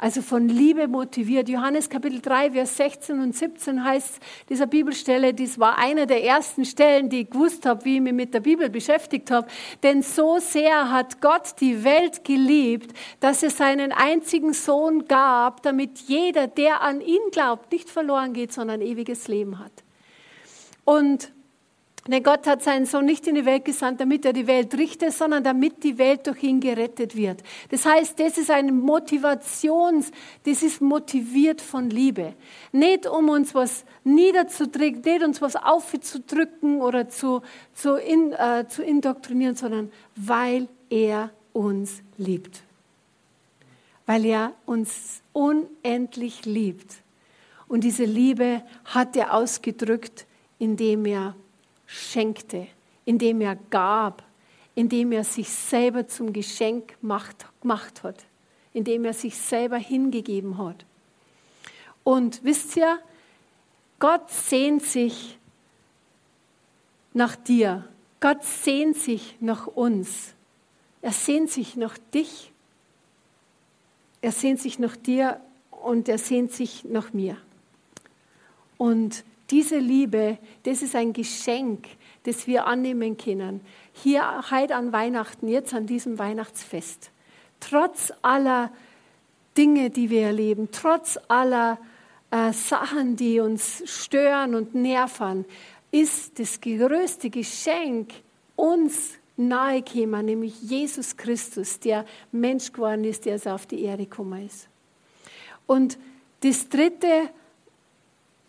Also 0.00 0.22
von 0.22 0.48
Liebe 0.48 0.86
motiviert. 0.86 1.48
Johannes 1.48 1.90
Kapitel 1.90 2.20
3, 2.20 2.52
Vers 2.52 2.76
16 2.76 3.18
und 3.18 3.34
17 3.34 3.82
heißt 3.82 4.20
dieser 4.48 4.68
Bibelstelle, 4.68 5.34
das 5.34 5.58
war 5.58 5.76
eine 5.76 6.06
der 6.06 6.22
ersten 6.22 6.64
Stellen, 6.64 7.10
die 7.10 7.22
ich 7.22 7.30
gewusst 7.30 7.66
habe, 7.66 7.84
wie 7.84 7.96
ich 7.96 8.00
mich 8.00 8.12
mit 8.12 8.32
der 8.32 8.38
Bibel 8.38 8.70
beschäftigt 8.70 9.32
habe. 9.32 9.48
Denn 9.82 10.02
so 10.02 10.38
sehr 10.38 10.92
hat 10.92 11.20
Gott 11.20 11.60
die 11.60 11.82
Welt 11.82 12.22
geliebt, 12.22 12.96
dass 13.18 13.42
er 13.42 13.50
seinen 13.50 13.90
einzigen 13.90 14.52
Sohn 14.52 15.06
gab, 15.06 15.62
damit 15.62 15.98
jeder, 16.06 16.46
der 16.46 16.80
an 16.82 17.00
ihn 17.00 17.32
glaubt, 17.32 17.72
nicht 17.72 17.90
verloren 17.90 18.34
geht, 18.34 18.52
sondern 18.52 18.80
ewiges 18.80 19.26
Leben 19.26 19.58
hat. 19.58 19.72
Und 20.84 21.32
denn 22.08 22.22
Gott 22.22 22.46
hat 22.46 22.62
seinen 22.62 22.86
Sohn 22.86 23.04
nicht 23.04 23.26
in 23.26 23.34
die 23.34 23.44
Welt 23.44 23.66
gesandt, 23.66 24.00
damit 24.00 24.24
er 24.24 24.32
die 24.32 24.46
Welt 24.46 24.74
richtet, 24.74 25.12
sondern 25.12 25.44
damit 25.44 25.84
die 25.84 25.98
Welt 25.98 26.26
durch 26.26 26.42
ihn 26.42 26.58
gerettet 26.58 27.14
wird. 27.14 27.42
Das 27.70 27.84
heißt, 27.84 28.18
das 28.18 28.38
ist 28.38 28.50
eine 28.50 28.72
Motivations, 28.72 30.10
das 30.44 30.62
ist 30.62 30.80
motiviert 30.80 31.60
von 31.60 31.90
Liebe. 31.90 32.34
Nicht 32.72 33.06
um 33.06 33.28
uns 33.28 33.54
was 33.54 33.84
niederzudrücken, 34.04 35.02
nicht 35.02 35.22
uns 35.22 35.42
was 35.42 35.54
aufzudrücken 35.54 36.80
oder 36.80 37.10
zu, 37.10 37.42
zu, 37.74 37.96
in, 37.96 38.32
äh, 38.32 38.64
zu 38.66 38.82
indoktrinieren, 38.82 39.54
sondern 39.54 39.92
weil 40.16 40.68
er 40.88 41.30
uns 41.52 42.02
liebt. 42.16 42.62
Weil 44.06 44.24
er 44.24 44.52
uns 44.64 45.20
unendlich 45.34 46.46
liebt. 46.46 46.94
Und 47.68 47.84
diese 47.84 48.04
Liebe 48.04 48.62
hat 48.86 49.14
er 49.14 49.34
ausgedrückt, 49.34 50.24
indem 50.58 51.04
er 51.04 51.34
schenkte, 51.88 52.68
indem 53.06 53.40
er 53.40 53.56
gab, 53.56 54.22
indem 54.74 55.10
er 55.10 55.24
sich 55.24 55.48
selber 55.48 56.06
zum 56.06 56.32
Geschenk 56.32 56.96
gemacht 57.00 58.02
hat, 58.04 58.26
indem 58.72 59.06
er 59.06 59.14
sich 59.14 59.36
selber 59.36 59.78
hingegeben 59.78 60.58
hat. 60.58 60.84
Und 62.04 62.44
wisst 62.44 62.76
ihr, 62.76 63.00
Gott 63.98 64.30
sehnt 64.30 64.84
sich 64.84 65.38
nach 67.14 67.34
dir. 67.34 67.88
Gott 68.20 68.44
sehnt 68.44 68.96
sich 68.96 69.36
nach 69.40 69.66
uns. 69.66 70.34
Er 71.00 71.12
sehnt 71.12 71.50
sich 71.50 71.74
nach 71.74 71.96
dich. 72.14 72.52
Er 74.20 74.32
sehnt 74.32 74.60
sich 74.60 74.78
nach 74.78 74.96
dir 74.96 75.40
und 75.70 76.08
er 76.08 76.18
sehnt 76.18 76.52
sich 76.52 76.84
nach 76.84 77.12
mir. 77.12 77.36
Und 78.76 79.24
diese 79.50 79.78
Liebe, 79.78 80.38
das 80.64 80.82
ist 80.82 80.94
ein 80.94 81.12
Geschenk, 81.12 81.86
das 82.24 82.46
wir 82.46 82.66
annehmen 82.66 83.16
können. 83.16 83.60
Hier 83.92 84.44
heute 84.50 84.76
an 84.76 84.92
Weihnachten, 84.92 85.48
jetzt 85.48 85.72
an 85.72 85.86
diesem 85.86 86.18
Weihnachtsfest. 86.18 87.10
Trotz 87.60 88.12
aller 88.22 88.70
Dinge, 89.56 89.90
die 89.90 90.10
wir 90.10 90.26
erleben, 90.26 90.68
trotz 90.70 91.18
aller 91.28 91.78
äh, 92.30 92.52
Sachen, 92.52 93.16
die 93.16 93.40
uns 93.40 93.82
stören 93.86 94.54
und 94.54 94.74
nerven, 94.74 95.44
ist 95.90 96.38
das 96.38 96.60
größte 96.60 97.30
Geschenk 97.30 98.12
uns 98.54 99.14
nahegekommen, 99.38 100.26
nämlich 100.26 100.60
Jesus 100.60 101.16
Christus, 101.16 101.80
der 101.80 102.04
Mensch 102.32 102.72
geworden 102.72 103.04
ist, 103.04 103.24
der 103.24 103.40
auf 103.54 103.66
die 103.66 103.82
Erde 103.82 104.04
gekommen 104.04 104.44
ist. 104.44 104.68
Und 105.66 105.98
das 106.40 106.68
Dritte, 106.68 107.30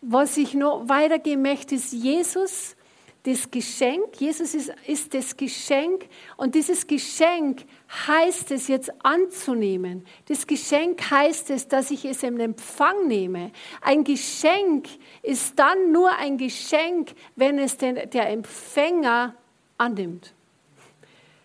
was 0.02 0.38
ich 0.38 0.54
noch 0.54 0.88
weitergeben 0.88 1.42
möchte, 1.42 1.76
ist 1.76 1.92
Jesus, 1.92 2.76
das 3.24 3.52
Geschenk. 3.52 4.20
Jesus 4.20 4.54
ist, 4.56 4.72
ist 4.88 5.14
das 5.14 5.36
Geschenk 5.36 6.06
und 6.38 6.56
dieses 6.56 6.88
Geschenk 6.88 7.66
heißt 8.08 8.52
es 8.52 8.68
jetzt 8.68 8.92
anzunehmen. 9.04 10.06
Das 10.28 10.48
Geschenk 10.48 11.12
heißt 11.12 11.50
es, 11.50 11.68
dass 11.68 11.92
ich 11.92 12.06
es 12.06 12.24
im 12.24 12.40
Empfang 12.40 13.08
nehme. 13.08 13.52
Ein 13.82 14.04
Geschenk 14.04 14.88
ist 15.22 15.60
dann 15.60 15.92
nur 15.92 16.16
ein 16.18 16.38
Geschenk, 16.38 17.12
wenn 17.36 17.60
es 17.60 17.78
den, 17.78 18.10
der 18.10 18.30
Empfänger 18.30 19.36
annimmt. 19.78 20.34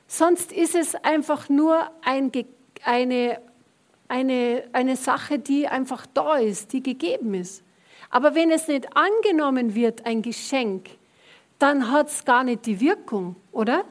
Sonst 0.06 0.52
ist 0.52 0.76
es 0.76 0.94
einfach 0.94 1.48
nur 1.48 1.90
ein, 2.02 2.30
eine, 2.84 3.40
eine, 4.06 4.64
eine 4.72 4.96
Sache, 4.96 5.40
die 5.40 5.66
einfach 5.66 6.06
da 6.14 6.36
ist, 6.36 6.72
die 6.72 6.82
gegeben 6.82 7.34
ist. 7.34 7.64
Aber 8.14 8.36
wenn 8.36 8.52
es 8.52 8.68
nicht 8.68 8.86
angenommen 8.96 9.74
wird, 9.74 10.06
ein 10.06 10.22
Geschenk, 10.22 10.88
dann 11.58 11.90
hat 11.90 12.10
es 12.10 12.24
gar 12.24 12.44
nicht 12.44 12.64
die 12.64 12.78
Wirkung, 12.80 13.34
oder? 13.50 13.84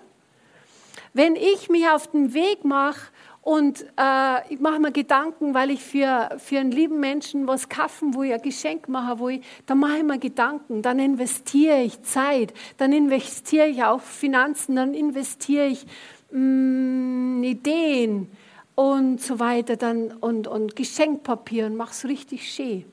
Wenn 1.13 1.35
ich 1.35 1.67
mich 1.67 1.89
auf 1.89 2.07
den 2.07 2.33
Weg 2.33 2.63
mache 2.63 3.11
und 3.41 3.81
äh, 3.99 4.53
ich 4.53 4.61
mache 4.61 4.79
mir 4.79 4.93
Gedanken, 4.93 5.53
weil 5.53 5.71
ich 5.71 5.83
für, 5.83 6.37
für 6.37 6.57
einen 6.57 6.71
lieben 6.71 7.01
Menschen 7.01 7.47
was 7.47 7.67
kaufen, 7.67 8.13
wo 8.13 8.23
ich 8.23 8.33
ein 8.33 8.41
Geschenk 8.41 8.87
mache, 8.87 9.19
wo 9.19 9.27
ich, 9.27 9.41
dann 9.65 9.79
mache 9.79 9.97
ich 9.97 10.03
mir 10.03 10.19
Gedanken, 10.19 10.81
dann 10.81 10.99
investiere 10.99 11.81
ich 11.81 12.01
Zeit, 12.03 12.53
dann 12.77 12.93
investiere 12.93 13.67
ich 13.67 13.83
auch 13.83 13.99
Finanzen, 13.99 14.77
dann 14.77 14.93
investiere 14.93 15.67
ich 15.67 15.85
mh, 16.31 16.39
mm, 16.39 17.43
Ideen 17.43 18.31
und 18.75 19.19
so 19.19 19.41
weiter 19.41 19.75
dann, 19.75 20.13
und, 20.13 20.47
und 20.47 20.77
Geschenkpapier 20.77 21.65
und 21.65 21.75
mache 21.75 21.91
es 21.91 22.05
richtig 22.05 22.49
schön. 22.49 22.92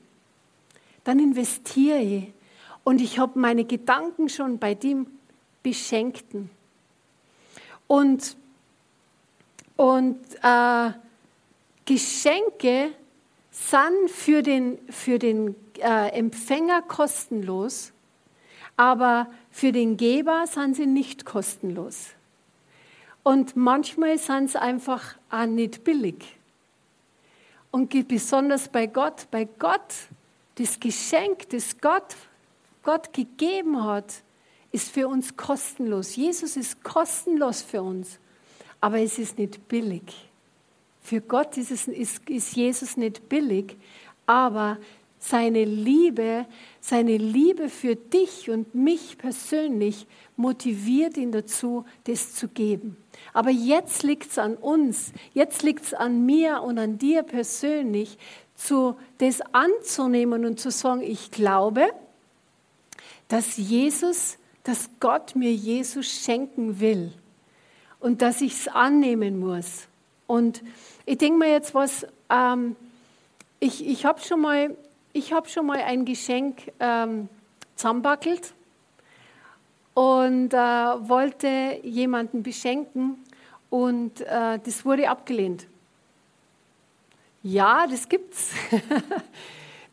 Dann 1.03 1.19
investiere 1.19 1.99
ich 1.99 2.33
und 2.83 3.01
ich 3.01 3.19
habe 3.19 3.39
meine 3.39 3.65
Gedanken 3.65 4.29
schon 4.29 4.59
bei 4.59 4.73
dem 4.75 5.07
Beschenkten. 5.63 6.49
Und, 7.87 8.37
und 9.75 10.19
äh, 10.41 10.91
Geschenke 11.85 12.91
sind 13.51 14.09
für 14.09 14.41
den, 14.41 14.77
für 14.89 15.19
den 15.19 15.55
äh, 15.79 16.09
Empfänger 16.11 16.81
kostenlos, 16.81 17.91
aber 18.77 19.27
für 19.51 19.71
den 19.71 19.97
Geber 19.97 20.47
sind 20.47 20.75
sie 20.75 20.87
nicht 20.87 21.25
kostenlos. 21.25 22.11
Und 23.23 23.55
manchmal 23.55 24.17
sind 24.17 24.51
sie 24.51 24.61
einfach 24.61 25.15
auch 25.29 25.45
nicht 25.45 25.83
billig. 25.83 26.37
Und 27.69 27.89
besonders 28.07 28.67
bei 28.67 28.87
Gott, 28.87 29.27
bei 29.31 29.47
Gott, 29.59 29.93
das 30.55 30.79
Geschenk, 30.79 31.49
das 31.49 31.79
Gott 31.79 32.15
Gott 32.83 33.13
gegeben 33.13 33.83
hat, 33.83 34.23
ist 34.71 34.89
für 34.89 35.07
uns 35.07 35.35
kostenlos. 35.35 36.15
Jesus 36.15 36.55
ist 36.55 36.83
kostenlos 36.83 37.61
für 37.61 37.83
uns, 37.83 38.19
aber 38.79 38.99
es 38.99 39.19
ist 39.19 39.37
nicht 39.37 39.67
billig. 39.67 40.29
Für 41.01 41.21
Gott 41.21 41.57
ist, 41.57 41.71
es, 41.71 41.87
ist, 41.87 42.29
ist 42.29 42.55
Jesus 42.55 42.95
nicht 42.95 43.27
billig, 43.27 43.75
aber 44.25 44.77
seine 45.19 45.65
Liebe, 45.65 46.47
seine 46.79 47.17
Liebe 47.17 47.69
für 47.69 47.95
dich 47.95 48.49
und 48.49 48.73
mich 48.73 49.17
persönlich 49.17 50.07
motiviert 50.35 51.17
ihn 51.17 51.31
dazu, 51.31 51.85
das 52.05 52.33
zu 52.33 52.47
geben. 52.47 52.97
Aber 53.33 53.51
jetzt 53.51 54.01
liegt 54.01 54.31
es 54.31 54.39
an 54.39 54.55
uns, 54.55 55.11
jetzt 55.33 55.61
liegt 55.61 55.85
es 55.85 55.93
an 55.93 56.25
mir 56.25 56.63
und 56.63 56.79
an 56.79 56.97
dir 56.97 57.21
persönlich, 57.21 58.17
zu, 58.61 58.95
das 59.17 59.41
anzunehmen 59.53 60.45
und 60.45 60.59
zu 60.59 60.69
sagen, 60.69 61.01
ich 61.01 61.31
glaube, 61.31 61.89
dass 63.27 63.57
Jesus, 63.57 64.37
dass 64.63 64.89
Gott 64.99 65.35
mir 65.35 65.51
Jesus 65.51 66.07
schenken 66.07 66.79
will 66.79 67.11
und 67.99 68.21
dass 68.21 68.41
ich 68.41 68.53
es 68.53 68.67
annehmen 68.67 69.39
muss. 69.39 69.87
Und 70.27 70.61
ich 71.05 71.17
denke 71.17 71.39
mir 71.39 71.51
jetzt 71.51 71.73
was, 71.73 72.05
ähm, 72.29 72.75
ich, 73.59 73.85
ich 73.85 74.05
habe 74.05 74.21
schon, 74.21 74.41
mal, 74.41 74.75
hab 75.15 75.49
schon 75.49 75.65
mal 75.65 75.79
ein 75.79 76.05
Geschenk 76.05 76.71
ähm, 76.79 77.29
zusammenbackelt 77.75 78.53
und 79.93 80.53
äh, 80.53 80.57
wollte 80.57 81.79
jemanden 81.83 82.43
beschenken 82.43 83.23
und 83.69 84.21
äh, 84.21 84.59
das 84.63 84.85
wurde 84.85 85.09
abgelehnt. 85.09 85.67
Ja, 87.43 87.87
das 87.87 88.07
gibt's. 88.07 88.51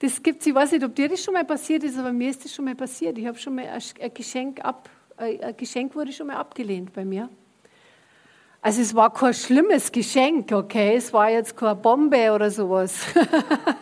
Das 0.01 0.23
gibt 0.23 0.47
Ich 0.47 0.55
weiß 0.55 0.71
nicht, 0.71 0.85
ob 0.85 0.95
dir 0.95 1.09
das 1.09 1.25
schon 1.25 1.35
mal 1.35 1.45
passiert 1.45 1.83
ist, 1.83 1.99
aber 1.99 2.13
mir 2.13 2.31
ist 2.31 2.45
das 2.45 2.55
schon 2.55 2.67
mal 2.67 2.77
passiert. 2.77 3.19
Ich 3.19 3.27
habe 3.27 3.37
schon 3.37 3.57
mal 3.57 3.67
ein 3.67 4.15
Geschenk 4.15 4.65
ab, 4.65 4.89
ein 5.17 5.57
Geschenk 5.57 5.97
wurde 5.97 6.13
schon 6.13 6.29
mal 6.29 6.37
abgelehnt 6.37 6.93
bei 6.93 7.05
mir. 7.05 7.29
Also 8.61 8.81
es 8.81 8.95
war 8.95 9.13
kein 9.13 9.35
schlimmes 9.35 9.91
Geschenk, 9.91 10.53
okay? 10.53 10.95
Es 10.95 11.13
war 11.13 11.31
jetzt 11.31 11.57
keine 11.57 11.75
Bombe 11.75 12.33
oder 12.33 12.49
sowas. 12.49 13.07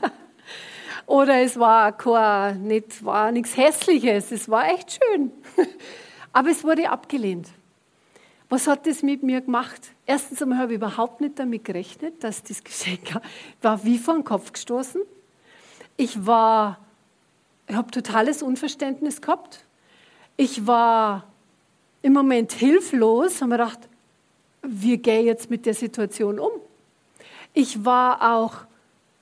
oder 1.06 1.42
es 1.42 1.58
war 1.58 1.92
kein, 1.92 2.62
nicht, 2.62 3.04
war 3.04 3.30
nichts 3.30 3.54
Hässliches. 3.54 4.32
Es 4.32 4.48
war 4.48 4.70
echt 4.70 4.98
schön. 4.98 5.32
Aber 6.32 6.48
es 6.48 6.64
wurde 6.64 6.88
abgelehnt. 6.88 7.48
Was 8.48 8.66
hat 8.66 8.86
das 8.86 9.02
mit 9.02 9.22
mir 9.22 9.40
gemacht? 9.40 9.92
Erstens 10.06 10.40
einmal 10.40 10.58
habe 10.58 10.72
ich 10.72 10.76
überhaupt 10.76 11.20
nicht 11.20 11.38
damit 11.38 11.64
gerechnet, 11.64 12.22
dass 12.22 12.42
das 12.42 12.62
Geschenk 12.62 13.20
war 13.62 13.84
wie 13.84 13.98
vor 13.98 14.14
den 14.14 14.24
Kopf 14.24 14.52
gestoßen 14.52 15.02
ich 15.96 16.26
war, 16.26 16.78
ich 17.66 17.74
habe 17.74 17.90
totales 17.90 18.42
Unverständnis 18.42 19.20
gehabt. 19.20 19.64
Ich 20.36 20.66
war 20.66 21.24
im 22.02 22.12
Moment 22.12 22.52
hilflos, 22.52 23.40
habe 23.40 23.50
mir 23.50 23.58
gedacht, 23.58 23.80
wie 24.62 24.98
gehe 24.98 25.20
ich 25.20 25.26
jetzt 25.26 25.50
mit 25.50 25.64
der 25.66 25.74
Situation 25.74 26.38
um? 26.38 26.52
Ich 27.54 27.84
war 27.84 28.34
auch 28.34 28.58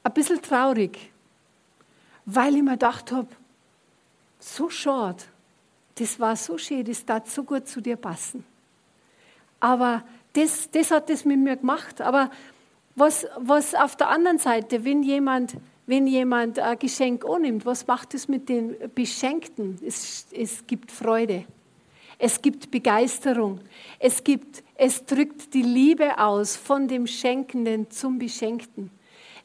ein 0.02 0.12
bisschen 0.12 0.42
traurig, 0.42 1.12
weil 2.24 2.56
ich 2.56 2.62
mir 2.62 2.72
gedacht 2.72 3.12
habe, 3.12 3.28
so 4.40 4.68
schade, 4.68 5.22
das 5.94 6.18
war 6.18 6.34
so 6.34 6.58
schön, 6.58 6.84
das 6.84 7.04
darf 7.04 7.30
so 7.30 7.44
gut 7.44 7.68
zu 7.68 7.80
dir 7.80 7.96
passen. 7.96 8.44
Aber 9.64 10.04
das, 10.34 10.70
das 10.70 10.90
hat 10.90 11.08
das 11.08 11.24
mit 11.24 11.38
mir 11.38 11.56
gemacht. 11.56 12.02
Aber 12.02 12.30
was, 12.96 13.26
was 13.38 13.74
auf 13.74 13.96
der 13.96 14.10
anderen 14.10 14.38
Seite, 14.38 14.84
wenn 14.84 15.02
jemand 15.02 15.56
wenn 15.86 16.06
jemand 16.06 16.58
ein 16.58 16.78
Geschenk 16.78 17.26
annimmt, 17.26 17.64
was 17.66 17.86
macht 17.86 18.14
es 18.14 18.28
mit 18.28 18.48
den 18.48 18.74
Beschenkten? 18.94 19.78
Es, 19.86 20.26
es 20.32 20.66
gibt 20.66 20.90
Freude. 20.92 21.44
Es 22.18 22.40
gibt 22.40 22.70
Begeisterung. 22.70 23.60
Es, 23.98 24.22
gibt, 24.22 24.62
es 24.76 25.04
drückt 25.04 25.52
die 25.52 25.62
Liebe 25.62 26.18
aus 26.18 26.56
von 26.56 26.88
dem 26.88 27.06
Schenkenden 27.06 27.90
zum 27.90 28.18
Beschenkten. 28.18 28.90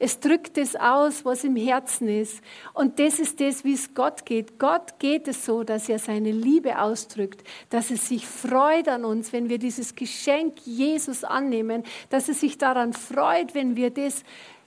Es 0.01 0.21
drückt 0.21 0.57
es 0.57 0.77
aus, 0.77 1.25
was 1.25 1.43
im 1.43 1.57
Herzen 1.57 2.07
ist. 2.07 2.41
Und 2.73 2.99
das 2.99 3.19
ist 3.19 3.41
das, 3.41 3.65
wie 3.65 3.73
es 3.73 3.93
Gott 3.93 4.25
geht. 4.25 4.57
Gott 4.57 4.97
geht 4.97 5.27
es 5.27 5.45
so, 5.45 5.63
dass 5.63 5.89
er 5.89 5.99
seine 5.99 6.31
Liebe 6.31 6.79
ausdrückt, 6.79 7.43
dass 7.69 7.91
es 7.91 8.07
sich 8.07 8.25
freut 8.25 8.87
an 8.87 9.03
uns, 9.03 9.33
wenn 9.33 9.49
wir 9.49 9.59
dieses 9.59 9.95
Geschenk 9.95 10.55
Jesus 10.65 11.25
annehmen, 11.25 11.83
dass 12.09 12.29
es 12.29 12.39
sich 12.39 12.57
daran 12.57 12.93
freut, 12.93 13.53
wenn 13.53 13.75
wir 13.75 13.91
das 13.91 14.23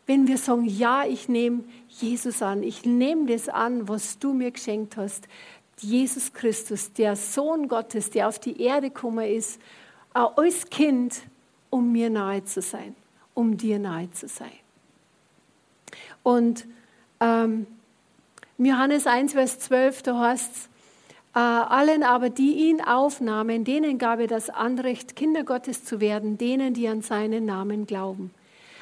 wenn 0.06 0.26
wir 0.26 0.36
sagen, 0.36 0.64
ja, 0.64 1.04
ich 1.04 1.28
nehme 1.28 1.62
Jesus 1.88 2.42
an, 2.42 2.64
ich 2.64 2.84
nehme 2.84 3.26
das 3.26 3.48
an, 3.48 3.88
was 3.88 4.18
du 4.18 4.32
mir 4.32 4.50
geschenkt 4.50 4.96
hast. 4.96 5.28
Jesus 5.78 6.32
Christus, 6.32 6.92
der 6.92 7.16
Sohn 7.16 7.68
Gottes, 7.68 8.10
der 8.10 8.28
auf 8.28 8.38
die 8.38 8.60
Erde 8.60 8.90
gekommen 8.90 9.26
ist, 9.26 9.60
als 10.12 10.68
Kind, 10.70 11.22
um 11.70 11.92
mir 11.92 12.10
nahe 12.10 12.44
zu 12.44 12.60
sein, 12.60 12.94
um 13.34 13.56
dir 13.56 13.78
nahe 13.78 14.10
zu 14.10 14.28
sein. 14.28 14.61
Und 16.22 16.66
ähm, 17.20 17.66
Johannes 18.58 19.06
1, 19.06 19.32
Vers 19.32 19.58
12, 19.60 20.02
da 20.02 20.18
heißt 20.18 20.54
es, 20.54 20.68
äh, 21.34 21.38
allen 21.38 22.02
aber, 22.02 22.28
die 22.28 22.68
ihn 22.68 22.82
aufnahmen, 22.82 23.64
denen 23.64 23.98
gab 23.98 24.20
er 24.20 24.26
das 24.26 24.50
Anrecht, 24.50 25.16
Kinder 25.16 25.44
Gottes 25.44 25.84
zu 25.84 26.00
werden, 26.00 26.36
denen, 26.36 26.74
die 26.74 26.88
an 26.88 27.00
seinen 27.00 27.46
Namen 27.46 27.86
glauben 27.86 28.30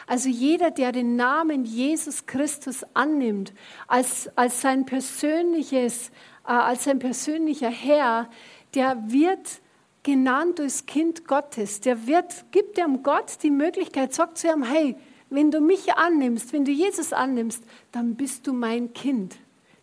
Also 0.08 0.28
jeder, 0.28 0.72
der 0.72 0.90
den 0.90 1.14
Namen 1.14 1.64
Jesus 1.64 2.26
Christus 2.26 2.84
annimmt 2.92 3.52
als, 3.86 4.28
als 4.36 4.60
sein 4.60 4.84
persönliches, 4.84 6.08
äh, 6.44 6.52
als 6.52 6.84
sein 6.84 6.98
persönlicher 6.98 7.70
Herr, 7.70 8.28
der 8.74 8.96
wird 9.12 9.60
genannt 10.02 10.58
als 10.58 10.86
Kind 10.86 11.28
Gottes. 11.28 11.80
Der 11.80 12.06
wird, 12.08 12.46
gibt 12.50 12.78
dem 12.78 13.04
Gott 13.04 13.42
die 13.44 13.50
Möglichkeit, 13.50 14.12
sagt 14.12 14.38
zu 14.38 14.48
ihm, 14.48 14.64
hey, 14.64 14.96
wenn 15.30 15.50
du 15.50 15.60
mich 15.60 15.94
annimmst, 15.94 16.52
wenn 16.52 16.64
du 16.64 16.72
Jesus 16.72 17.12
annimmst, 17.12 17.62
dann 17.92 18.16
bist 18.16 18.46
du 18.46 18.52
mein 18.52 18.92
Kind. 18.92 19.36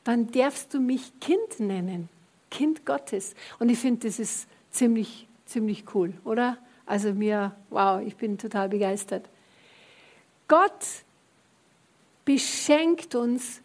Dann 0.04 0.30
darfst 0.32 0.74
du 0.74 0.80
mich 0.80 1.20
Kind 1.20 1.60
nennen. 1.60 2.10
Kind 2.52 2.86
Gottes. 2.86 3.34
Und 3.60 3.70
ich 3.70 3.80
finde, 3.80 4.08
das 4.08 4.20
ist 4.20 4.48
ziemlich, 4.72 5.28
ziemlich 5.46 5.84
cool, 5.94 6.14
oder? 6.24 6.58
Also 6.86 7.14
mir, 7.14 7.56
wow, 7.70 8.02
ich 8.06 8.16
bin 8.16 8.38
total 8.38 8.70
begeistert. 8.70 9.28
Gott 10.48 10.86
beschenkt 12.24 13.16
uns, 13.16 13.62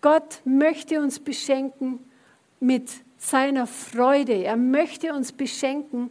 Gott 0.00 0.40
möchte 0.44 1.00
uns 1.00 1.18
beschenken 1.18 1.98
mit 2.60 2.90
seiner 3.18 3.66
Freude. 3.66 4.44
Er 4.44 4.56
möchte 4.56 5.12
uns 5.12 5.32
beschenken, 5.32 6.10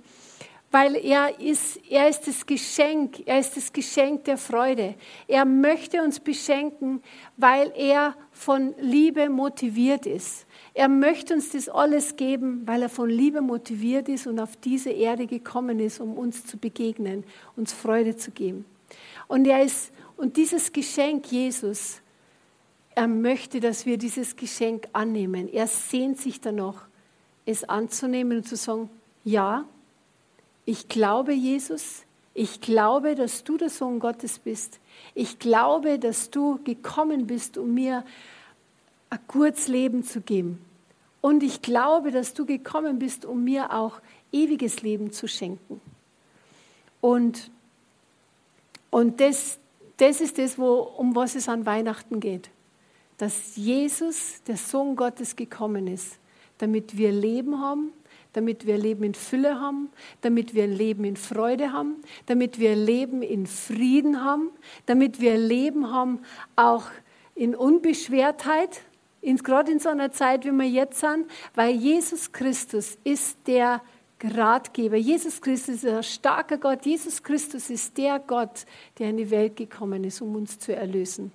weil 0.72 0.96
er 0.96 1.40
ist, 1.42 1.82
er 1.90 2.08
ist 2.08 2.28
das 2.28 2.46
Geschenk, 2.46 3.24
er 3.26 3.40
ist 3.40 3.58
das 3.58 3.74
Geschenk 3.74 4.24
der 4.24 4.38
Freude. 4.38 4.96
Er 5.28 5.44
möchte 5.44 6.02
uns 6.02 6.22
beschenken, 6.22 7.04
weil 7.36 7.74
er 7.76 8.16
von 8.32 8.74
Liebe 8.80 9.30
motiviert 9.30 10.06
ist. 10.06 10.46
Er 10.74 10.88
möchte 10.88 11.34
uns 11.34 11.50
das 11.50 11.68
alles 11.68 12.16
geben, 12.16 12.62
weil 12.66 12.84
er 12.84 12.90
von 12.90 13.10
Liebe 13.10 13.42
motiviert 13.42 14.08
ist 14.08 14.28
und 14.28 14.40
auf 14.40 14.56
diese 14.56 14.92
Erde 14.92 15.28
gekommen 15.28 15.82
ist, 15.82 16.00
um 16.00 16.14
uns 16.18 16.46
zu 16.46 16.58
begegnen, 16.58 17.26
uns 17.58 17.74
Freude 17.74 18.16
zu 18.16 18.32
geben. 18.32 18.64
Und 19.28 19.46
er 19.48 19.62
ist, 19.62 19.92
und 20.16 20.38
dieses 20.38 20.72
Geschenk 20.72 21.30
Jesus, 21.32 22.02
er 22.96 23.08
möchte, 23.08 23.60
dass 23.60 23.86
wir 23.86 23.98
dieses 23.98 24.38
Geschenk 24.38 24.88
annehmen. 24.94 25.50
Er 25.52 25.68
sehnt 25.68 26.18
sich 26.18 26.40
danach, 26.40 26.88
es 27.46 27.68
anzunehmen 27.68 28.38
und 28.38 28.48
zu 28.48 28.56
sagen, 28.56 28.90
ja, 29.26 29.66
ich 30.66 30.88
glaube 30.88 31.34
Jesus, 31.34 32.04
ich 32.34 32.62
glaube, 32.62 33.16
dass 33.16 33.44
du 33.44 33.58
der 33.58 33.70
Sohn 33.70 34.00
Gottes 34.00 34.40
bist. 34.40 34.80
Ich 35.16 35.40
glaube, 35.40 36.00
dass 36.00 36.30
du 36.30 36.60
gekommen 36.64 37.28
bist, 37.28 37.58
um 37.58 37.74
mir 37.74 38.06
ein 39.10 39.20
gutes 39.28 39.68
Leben 39.68 40.04
zu 40.04 40.22
geben. 40.22 40.64
Und 41.20 41.44
ich 41.44 41.62
glaube, 41.62 42.12
dass 42.12 42.34
du 42.34 42.46
gekommen 42.46 43.00
bist, 43.00 43.26
um 43.26 43.44
mir 43.44 43.74
auch 43.74 44.02
ewiges 44.32 44.82
Leben 44.82 45.12
zu 45.12 45.28
schenken. 45.28 45.82
Und, 47.02 47.52
und 48.90 49.20
das, 49.20 49.60
das 49.98 50.22
ist 50.22 50.38
das, 50.38 50.58
wo, 50.58 50.76
um 50.76 51.16
was 51.16 51.36
es 51.36 51.50
an 51.50 51.66
Weihnachten 51.66 52.20
geht. 52.20 52.50
Dass 53.18 53.56
Jesus, 53.56 54.42
der 54.48 54.58
Sohn 54.58 54.96
Gottes, 54.96 55.36
gekommen 55.36 55.88
ist, 55.88 56.18
damit 56.58 56.98
wir 56.98 57.12
Leben 57.12 57.60
haben, 57.60 57.92
damit 58.34 58.66
wir 58.66 58.78
Leben 58.78 59.04
in 59.04 59.14
Fülle 59.14 59.60
haben, 59.60 59.90
damit 60.22 60.54
wir 60.54 60.68
Leben 60.68 61.04
in 61.04 61.18
Freude 61.18 61.74
haben, 61.74 61.98
damit 62.26 62.60
wir 62.60 62.76
Leben 62.76 63.22
in 63.22 63.46
Frieden 63.46 64.24
haben, 64.24 64.50
damit 64.86 65.20
wir 65.20 65.38
Leben 65.38 65.92
haben 65.92 66.20
auch 66.56 66.86
in 67.36 67.56
Unbeschwertheit, 67.56 68.82
gerade 69.22 69.72
in 69.72 69.80
so 69.80 69.90
einer 69.90 70.12
Zeit, 70.12 70.46
wie 70.46 70.52
wir 70.52 70.68
jetzt 70.68 71.00
sind, 71.00 71.28
weil 71.56 71.76
Jesus 71.76 72.32
Christus 72.32 72.98
ist 73.04 73.38
der 73.48 73.82
Ratgeber. 74.24 74.98
Jesus 74.98 75.42
Christus 75.42 75.84
ist 75.84 75.86
ein 75.86 76.04
starker 76.04 76.58
Gott. 76.58 76.86
Jesus 76.86 77.22
Christus 77.24 77.70
ist 77.70 77.98
der 77.98 78.20
Gott, 78.20 78.66
der 79.00 79.10
in 79.10 79.18
die 79.18 79.32
Welt 79.32 79.56
gekommen 79.56 80.04
ist, 80.04 80.22
um 80.22 80.36
uns 80.36 80.60
zu 80.60 80.76
erlösen. 80.76 81.32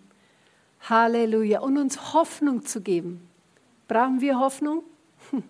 Halleluja. 0.89 1.61
Und 1.61 1.79
uns 1.79 2.15
Hoffnung 2.15 2.65
zu 2.65 2.81
geben. 2.81 3.29
Brauchen 3.89 4.21
wir 4.21 4.39
Hoffnung? 4.39 4.85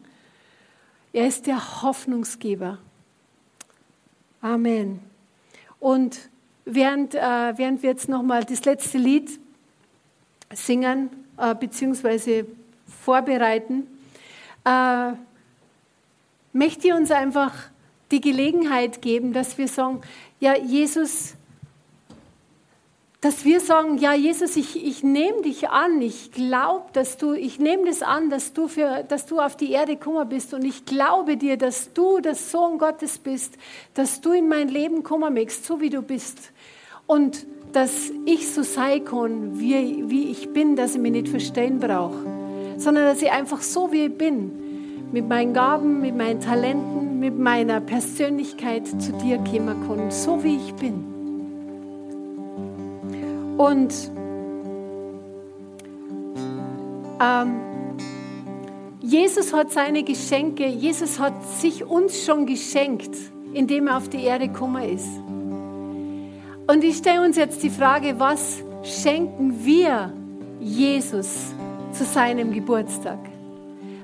Er 1.17 1.29
ist 1.29 1.47
der 1.47 1.81
Hoffnungsgeber. 1.81 2.77
Amen. 4.43 5.01
Und 5.81 6.29
während, 6.67 7.15
äh, 7.15 7.57
während 7.57 7.83
wir 7.83 7.89
jetzt 7.89 8.11
nochmal 8.11 8.45
das 8.45 8.67
letzte 8.67 8.99
Lied 8.99 9.41
singen, 10.53 11.09
äh, 11.39 11.55
beziehungsweise 11.55 12.45
vorbereiten, 13.03 13.87
äh, 14.67 15.13
möchte 16.53 16.89
ich 16.89 16.93
uns 16.93 17.11
einfach 17.11 17.55
die 18.11 18.21
Gelegenheit 18.21 19.01
geben, 19.01 19.33
dass 19.33 19.57
wir 19.57 19.69
sagen, 19.69 20.03
ja, 20.39 20.55
Jesus, 20.55 21.36
dass 23.21 23.45
wir 23.45 23.61
sagen, 23.61 23.99
ja, 23.99 24.13
Jesus, 24.15 24.57
ich, 24.57 24.85
ich 24.85 25.03
nehme 25.03 25.43
dich 25.43 25.71
an, 25.71 26.03
ich 26.03 26.33
glaube, 26.33 26.85
dass 26.93 27.17
du, 27.17 27.33
ich 27.33 27.59
nehme 27.59 27.87
das 27.87 28.03
an, 28.03 28.29
dass 28.29 28.53
du, 28.53 28.69
für, 28.69 29.05
dass 29.09 29.27
du 29.27 29.41
auf 29.41 29.57
die 29.57 29.73
Erde 29.73 29.97
gekommen 29.97 30.29
bist 30.29 30.53
und 30.53 30.65
ich 30.65 30.85
glaube 30.85 31.37
dir, 31.37 31.57
dass 31.57 31.93
du 31.95 32.21
der 32.21 32.35
Sohn 32.35 32.79
Gottes 32.79 33.19
bist, 33.19 33.55
dass 33.95 34.21
du 34.21 34.33
in 34.33 34.49
mein 34.49 34.69
Leben 34.69 35.03
kommen 35.03 35.33
möchtest, 35.33 35.65
so 35.65 35.81
wie 35.81 35.91
du 35.91 36.03
bist. 36.03 36.53
Und 37.07 37.47
dass 37.73 38.11
ich 38.27 38.53
so 38.53 38.63
sein 38.63 39.05
kann, 39.05 39.59
wie, 39.59 40.05
wie 40.09 40.31
ich 40.31 40.53
bin, 40.53 40.77
dass 40.77 40.95
ich 40.95 41.01
mich 41.01 41.13
nicht 41.13 41.29
verstehen 41.29 41.79
brauche, 41.79 42.25
sondern 42.77 43.05
dass 43.05 43.23
ich 43.23 43.31
einfach 43.31 43.63
so 43.63 43.93
wie 43.93 44.07
ich 44.07 44.17
bin, 44.17 45.09
mit 45.13 45.27
meinen 45.27 45.55
Gaben, 45.55 46.01
mit 46.01 46.17
meinen 46.17 46.41
Talenten, 46.41 47.19
mit 47.19 47.39
meiner 47.39 47.81
Persönlichkeit 47.81 48.87
zu 48.87 49.13
dir 49.13 49.39
kommen 49.39 49.87
kann, 49.87 50.11
so 50.11 50.45
wie 50.45 50.57
ich 50.57 50.75
bin. 50.75 51.16
Und 53.57 53.95
ähm, 57.21 57.61
Jesus 59.01 59.53
hat 59.53 59.71
seine 59.71 60.03
Geschenke, 60.03 60.67
Jesus 60.67 61.19
hat 61.19 61.45
sich 61.45 61.85
uns 61.85 62.25
schon 62.25 62.45
geschenkt, 62.47 63.17
indem 63.55 63.87
er 63.87 63.97
auf 63.97 64.09
die 64.09 64.25
Erde 64.25 64.49
gekommen 64.49 64.83
ist. 64.83 65.09
Und 66.67 66.83
ich 66.83 66.97
stelle 66.97 67.25
uns 67.25 67.37
jetzt 67.37 67.63
die 67.63 67.71
Frage, 67.71 68.19
was 68.19 68.63
schenken 68.83 69.65
wir 69.65 70.13
Jesus 70.61 71.55
zu 71.93 72.05
seinem 72.05 72.53
Geburtstag? 72.53 73.19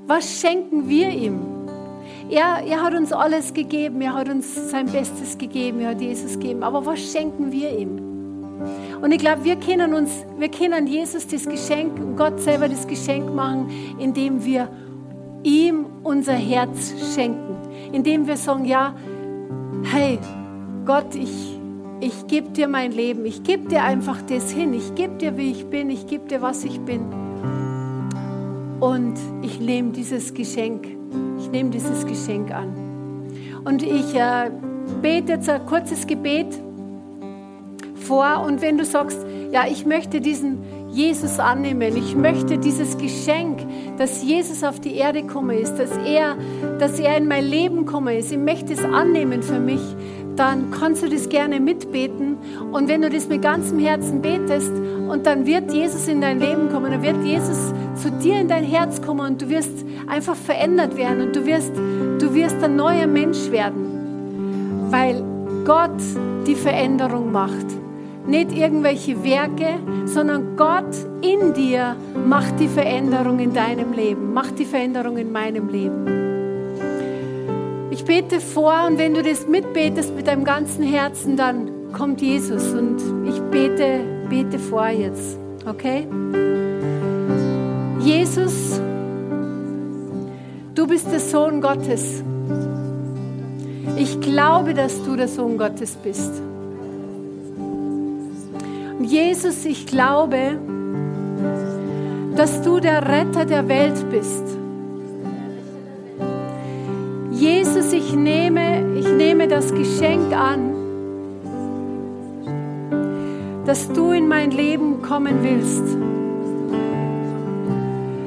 Was 0.06 0.40
schenken 0.40 0.88
wir 0.88 1.10
ihm? 1.10 1.40
Er, 2.30 2.62
er 2.64 2.82
hat 2.82 2.94
uns 2.94 3.12
alles 3.12 3.52
gegeben, 3.52 4.00
er 4.00 4.14
hat 4.14 4.28
uns 4.28 4.70
sein 4.70 4.86
Bestes 4.86 5.36
gegeben, 5.36 5.80
er 5.80 5.90
hat 5.90 6.00
Jesus 6.00 6.34
gegeben. 6.34 6.62
Aber 6.62 6.86
was 6.86 7.00
schenken 7.00 7.52
wir 7.52 7.76
ihm? 7.76 8.11
Und 9.00 9.12
ich 9.12 9.18
glaube, 9.18 9.44
wir 9.44 9.56
können 9.56 9.94
uns, 9.94 10.24
wir 10.38 10.50
können 10.50 10.86
Jesus 10.86 11.26
das 11.26 11.48
Geschenk, 11.48 12.16
Gott 12.16 12.40
selber 12.40 12.68
das 12.68 12.86
Geschenk 12.86 13.34
machen, 13.34 13.68
indem 13.98 14.44
wir 14.44 14.68
ihm 15.42 15.86
unser 16.02 16.34
Herz 16.34 16.94
schenken. 17.14 17.56
Indem 17.92 18.26
wir 18.26 18.36
sagen, 18.36 18.64
ja, 18.64 18.94
hey, 19.84 20.18
Gott, 20.86 21.14
ich, 21.14 21.58
ich 22.00 22.26
gebe 22.26 22.50
dir 22.50 22.68
mein 22.68 22.92
Leben. 22.92 23.24
Ich 23.26 23.42
gebe 23.42 23.68
dir 23.68 23.84
einfach 23.84 24.20
das 24.22 24.50
hin. 24.50 24.72
Ich 24.74 24.94
gebe 24.94 25.16
dir, 25.16 25.36
wie 25.36 25.50
ich 25.50 25.66
bin. 25.66 25.90
Ich 25.90 26.06
gebe 26.06 26.26
dir, 26.26 26.42
was 26.42 26.64
ich 26.64 26.80
bin. 26.80 27.02
Und 28.80 29.14
ich 29.42 29.60
nehme 29.60 29.90
dieses 29.90 30.34
Geschenk. 30.34 30.86
Ich 31.38 31.50
nehme 31.50 31.70
dieses 31.70 32.06
Geschenk 32.06 32.50
an. 32.52 32.72
Und 33.64 33.82
ich 33.82 34.14
äh, 34.14 34.50
bete 35.00 35.32
jetzt 35.32 35.48
ein 35.48 35.64
kurzes 35.66 36.06
Gebet 36.06 36.60
vor. 38.02 38.44
Und 38.46 38.60
wenn 38.60 38.78
du 38.78 38.84
sagst, 38.84 39.18
ja, 39.50 39.64
ich 39.70 39.86
möchte 39.86 40.20
diesen 40.20 40.58
Jesus 40.90 41.38
annehmen, 41.38 41.96
ich 41.96 42.14
möchte 42.14 42.58
dieses 42.58 42.98
Geschenk, 42.98 43.60
dass 43.96 44.22
Jesus 44.22 44.62
auf 44.62 44.78
die 44.78 44.96
Erde 44.96 45.22
gekommen 45.22 45.56
ist, 45.56 45.76
dass 45.76 45.90
er, 46.06 46.36
dass 46.78 46.98
er 46.98 47.16
in 47.16 47.28
mein 47.28 47.44
Leben 47.44 47.86
gekommen 47.86 48.16
ist, 48.16 48.30
ich 48.30 48.38
möchte 48.38 48.74
es 48.74 48.84
annehmen 48.84 49.42
für 49.42 49.58
mich, 49.58 49.80
dann 50.36 50.70
kannst 50.70 51.02
du 51.02 51.08
das 51.08 51.28
gerne 51.28 51.60
mitbeten. 51.60 52.36
Und 52.72 52.88
wenn 52.88 53.02
du 53.02 53.10
das 53.10 53.28
mit 53.28 53.42
ganzem 53.42 53.78
Herzen 53.78 54.22
betest, 54.22 54.72
und 55.12 55.26
dann 55.26 55.44
wird 55.44 55.70
Jesus 55.70 56.08
in 56.08 56.22
dein 56.22 56.40
Leben 56.40 56.70
kommen, 56.70 56.90
dann 56.90 57.02
wird 57.02 57.22
Jesus 57.22 57.74
zu 57.96 58.10
dir 58.10 58.40
in 58.40 58.48
dein 58.48 58.64
Herz 58.64 59.02
kommen 59.02 59.32
und 59.32 59.42
du 59.42 59.50
wirst 59.50 59.84
einfach 60.08 60.34
verändert 60.34 60.96
werden 60.96 61.20
und 61.20 61.36
du 61.36 61.44
wirst, 61.44 61.72
du 61.76 62.34
wirst 62.34 62.62
ein 62.62 62.76
neuer 62.76 63.06
Mensch 63.06 63.50
werden, 63.50 64.88
weil 64.90 65.22
Gott 65.66 66.00
die 66.46 66.54
Veränderung 66.54 67.30
macht. 67.30 67.81
Nicht 68.26 68.52
irgendwelche 68.52 69.22
Werke, 69.24 69.78
sondern 70.04 70.56
Gott 70.56 70.94
in 71.22 71.54
dir 71.54 71.96
macht 72.26 72.60
die 72.60 72.68
Veränderung 72.68 73.40
in 73.40 73.52
deinem 73.52 73.92
Leben, 73.92 74.32
macht 74.32 74.58
die 74.58 74.64
Veränderung 74.64 75.16
in 75.16 75.32
meinem 75.32 75.68
Leben. 75.68 76.30
Ich 77.90 78.04
bete 78.04 78.40
vor 78.40 78.86
und 78.88 78.98
wenn 78.98 79.14
du 79.14 79.22
das 79.22 79.46
mitbetest 79.46 80.14
mit 80.14 80.26
deinem 80.26 80.44
ganzen 80.44 80.82
Herzen, 80.82 81.36
dann 81.36 81.92
kommt 81.92 82.22
Jesus 82.22 82.72
und 82.72 82.96
ich 83.28 83.40
bete, 83.50 84.00
bete 84.30 84.58
vor 84.58 84.88
jetzt. 84.88 85.36
Okay? 85.66 86.06
Jesus, 88.00 88.80
du 90.74 90.86
bist 90.86 91.10
der 91.12 91.20
Sohn 91.20 91.60
Gottes. 91.60 92.22
Ich 93.96 94.20
glaube, 94.20 94.74
dass 94.74 95.02
du 95.04 95.16
der 95.16 95.28
Sohn 95.28 95.58
Gottes 95.58 95.96
bist. 95.96 96.42
Jesus, 99.04 99.64
ich 99.64 99.86
glaube, 99.86 100.58
dass 102.36 102.62
du 102.62 102.80
der 102.80 103.08
Retter 103.08 103.44
der 103.44 103.68
Welt 103.68 104.10
bist. 104.10 104.44
Jesus, 107.30 107.92
ich 107.92 108.14
nehme, 108.14 108.96
ich 108.96 109.08
nehme 109.08 109.48
das 109.48 109.74
Geschenk 109.74 110.32
an, 110.32 110.72
dass 113.66 113.88
du 113.92 114.12
in 114.12 114.28
mein 114.28 114.50
Leben 114.50 115.02
kommen 115.02 115.42
willst. 115.42 115.84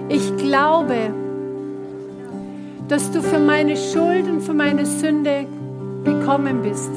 Ich 0.09 0.35
glaube, 0.37 1.13
dass 2.87 3.11
du 3.11 3.21
für 3.21 3.39
meine 3.39 3.75
Schuld 3.75 4.27
und 4.27 4.41
für 4.41 4.53
meine 4.53 4.85
Sünde 4.85 5.45
gekommen 6.03 6.61
bist. 6.61 6.91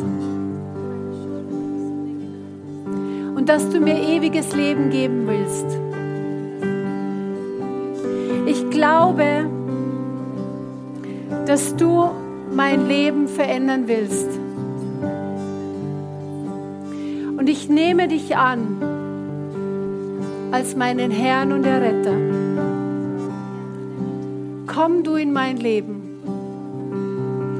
Dass 3.49 3.69
du 3.71 3.81
mir 3.81 3.99
ewiges 3.99 4.55
Leben 4.55 4.91
geben 4.91 5.27
willst. 5.27 5.67
Ich 8.47 8.71
glaube, 8.71 9.47
dass 11.47 11.75
du 11.75 12.11
mein 12.55 12.87
Leben 12.87 13.27
verändern 13.27 13.89
willst. 13.89 14.29
Und 17.39 17.49
ich 17.49 17.69
nehme 17.69 18.07
dich 18.07 18.37
an 18.37 18.83
als 20.53 20.77
meinen 20.77 21.11
Herrn 21.11 21.53
und 21.53 21.65
Erretter 21.65 22.39
komm 24.79 25.03
du 25.03 25.17
in 25.17 25.33
mein 25.33 25.57
Leben 25.57 26.21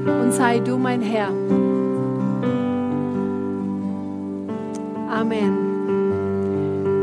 und 0.05 0.31
sei 0.31 0.59
du 0.59 0.77
mein 0.77 1.01
Herr. 1.01 1.27
Amen. 5.11 5.58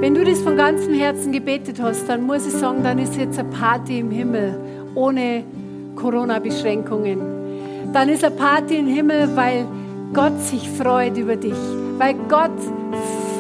Wenn 0.07 0.15
du 0.15 0.25
das 0.25 0.41
von 0.41 0.57
ganzem 0.57 0.95
Herzen 0.95 1.33
gebetet 1.33 1.83
hast, 1.83 2.09
dann 2.09 2.23
muss 2.23 2.47
ich 2.47 2.53
sagen, 2.53 2.85
dann 2.85 3.01
ist 3.01 3.17
jetzt 3.17 3.41
eine 3.41 3.49
Party 3.49 3.99
im 3.99 4.13
Himmel 4.13 4.57
ohne 4.95 5.43
Corona-Beschränkungen. 5.97 7.19
Dann 7.93 8.09
ist 8.09 8.23
eine 8.23 8.37
Party 8.37 8.77
im 8.77 8.87
Himmel, 8.87 9.35
weil 9.35 9.67
Gott 10.15 10.41
sich 10.43 10.71
freut 10.71 11.19
über 11.19 11.35
dich, 11.35 11.59
weil 11.99 12.15
Gott 12.29 12.53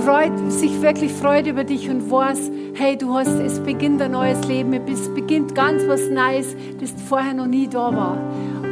freut, 0.04 0.32
sich 0.50 0.82
wirklich 0.82 1.12
freut 1.12 1.46
über 1.46 1.62
dich 1.62 1.88
und 1.88 2.10
weiß, 2.10 2.50
hey, 2.74 2.98
du 2.98 3.14
hast, 3.14 3.38
es 3.38 3.60
beginnt 3.60 4.02
ein 4.02 4.10
neues 4.10 4.44
Leben, 4.48 4.72
es 4.88 5.08
beginnt 5.14 5.54
ganz 5.54 5.86
was 5.86 6.00
Neues, 6.10 6.56
das 6.80 6.92
vorher 7.08 7.34
noch 7.34 7.46
nie 7.46 7.68
da 7.68 7.94
war. 7.94 8.18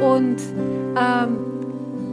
Und 0.01 0.35
ähm, 0.97 1.37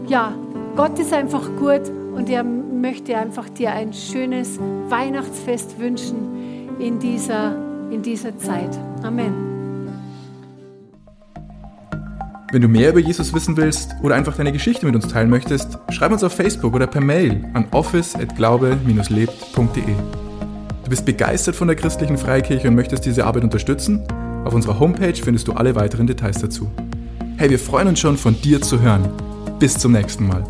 ja, 0.07 0.33
Gott 0.77 0.97
ist 1.01 1.13
einfach 1.13 1.45
gut 1.59 1.91
und 2.15 2.31
er 2.31 2.45
möchte 2.83 3.17
einfach 3.17 3.49
dir 3.49 3.73
ein 3.73 3.95
schönes 3.95 4.59
Weihnachtsfest 4.89 5.79
wünschen 5.79 6.69
in 6.81 6.99
dieser, 6.99 7.55
in 7.91 8.03
dieser 8.03 8.37
Zeit. 8.37 8.77
Amen. 9.03 9.33
Wenn 12.51 12.61
du 12.61 12.69
mehr 12.69 12.91
über 12.91 12.99
Jesus 12.99 13.33
wissen 13.33 13.57
willst 13.57 13.93
oder 14.03 14.17
einfach 14.17 14.37
deine 14.37 14.53
Geschichte 14.53 14.85
mit 14.85 14.95
uns 14.95 15.09
teilen 15.09 15.31
möchtest, 15.31 15.79
schreib 15.89 16.13
uns 16.13 16.23
auf 16.23 16.35
Facebook 16.35 16.75
oder 16.75 16.87
per 16.87 17.01
Mail 17.01 17.43
an 17.55 17.67
office@glaube-lebt.de. 17.71 19.95
Du 20.85 20.91
bist 20.91 21.07
begeistert 21.07 21.57
von 21.57 21.69
der 21.69 21.77
christlichen 21.77 22.19
Freikirche 22.19 22.69
und 22.69 22.75
möchtest 22.75 23.07
diese 23.07 23.25
Arbeit 23.25 23.45
unterstützen? 23.45 24.03
Auf 24.45 24.53
unserer 24.53 24.79
Homepage 24.79 25.15
findest 25.15 25.49
du 25.49 25.53
alle 25.53 25.75
weiteren 25.77 26.07
Details 26.07 26.41
dazu. 26.41 26.71
Hey, 27.39 27.49
wir 27.49 27.59
freuen 27.59 27.89
uns 27.89 28.01
schon 28.01 28.19
von 28.19 28.39
dir 28.43 28.61
zu 28.61 28.83
hören. 28.83 29.09
Bis 29.59 29.79
zum 29.79 29.93
nächsten 29.93 30.27
Mal. 30.27 30.45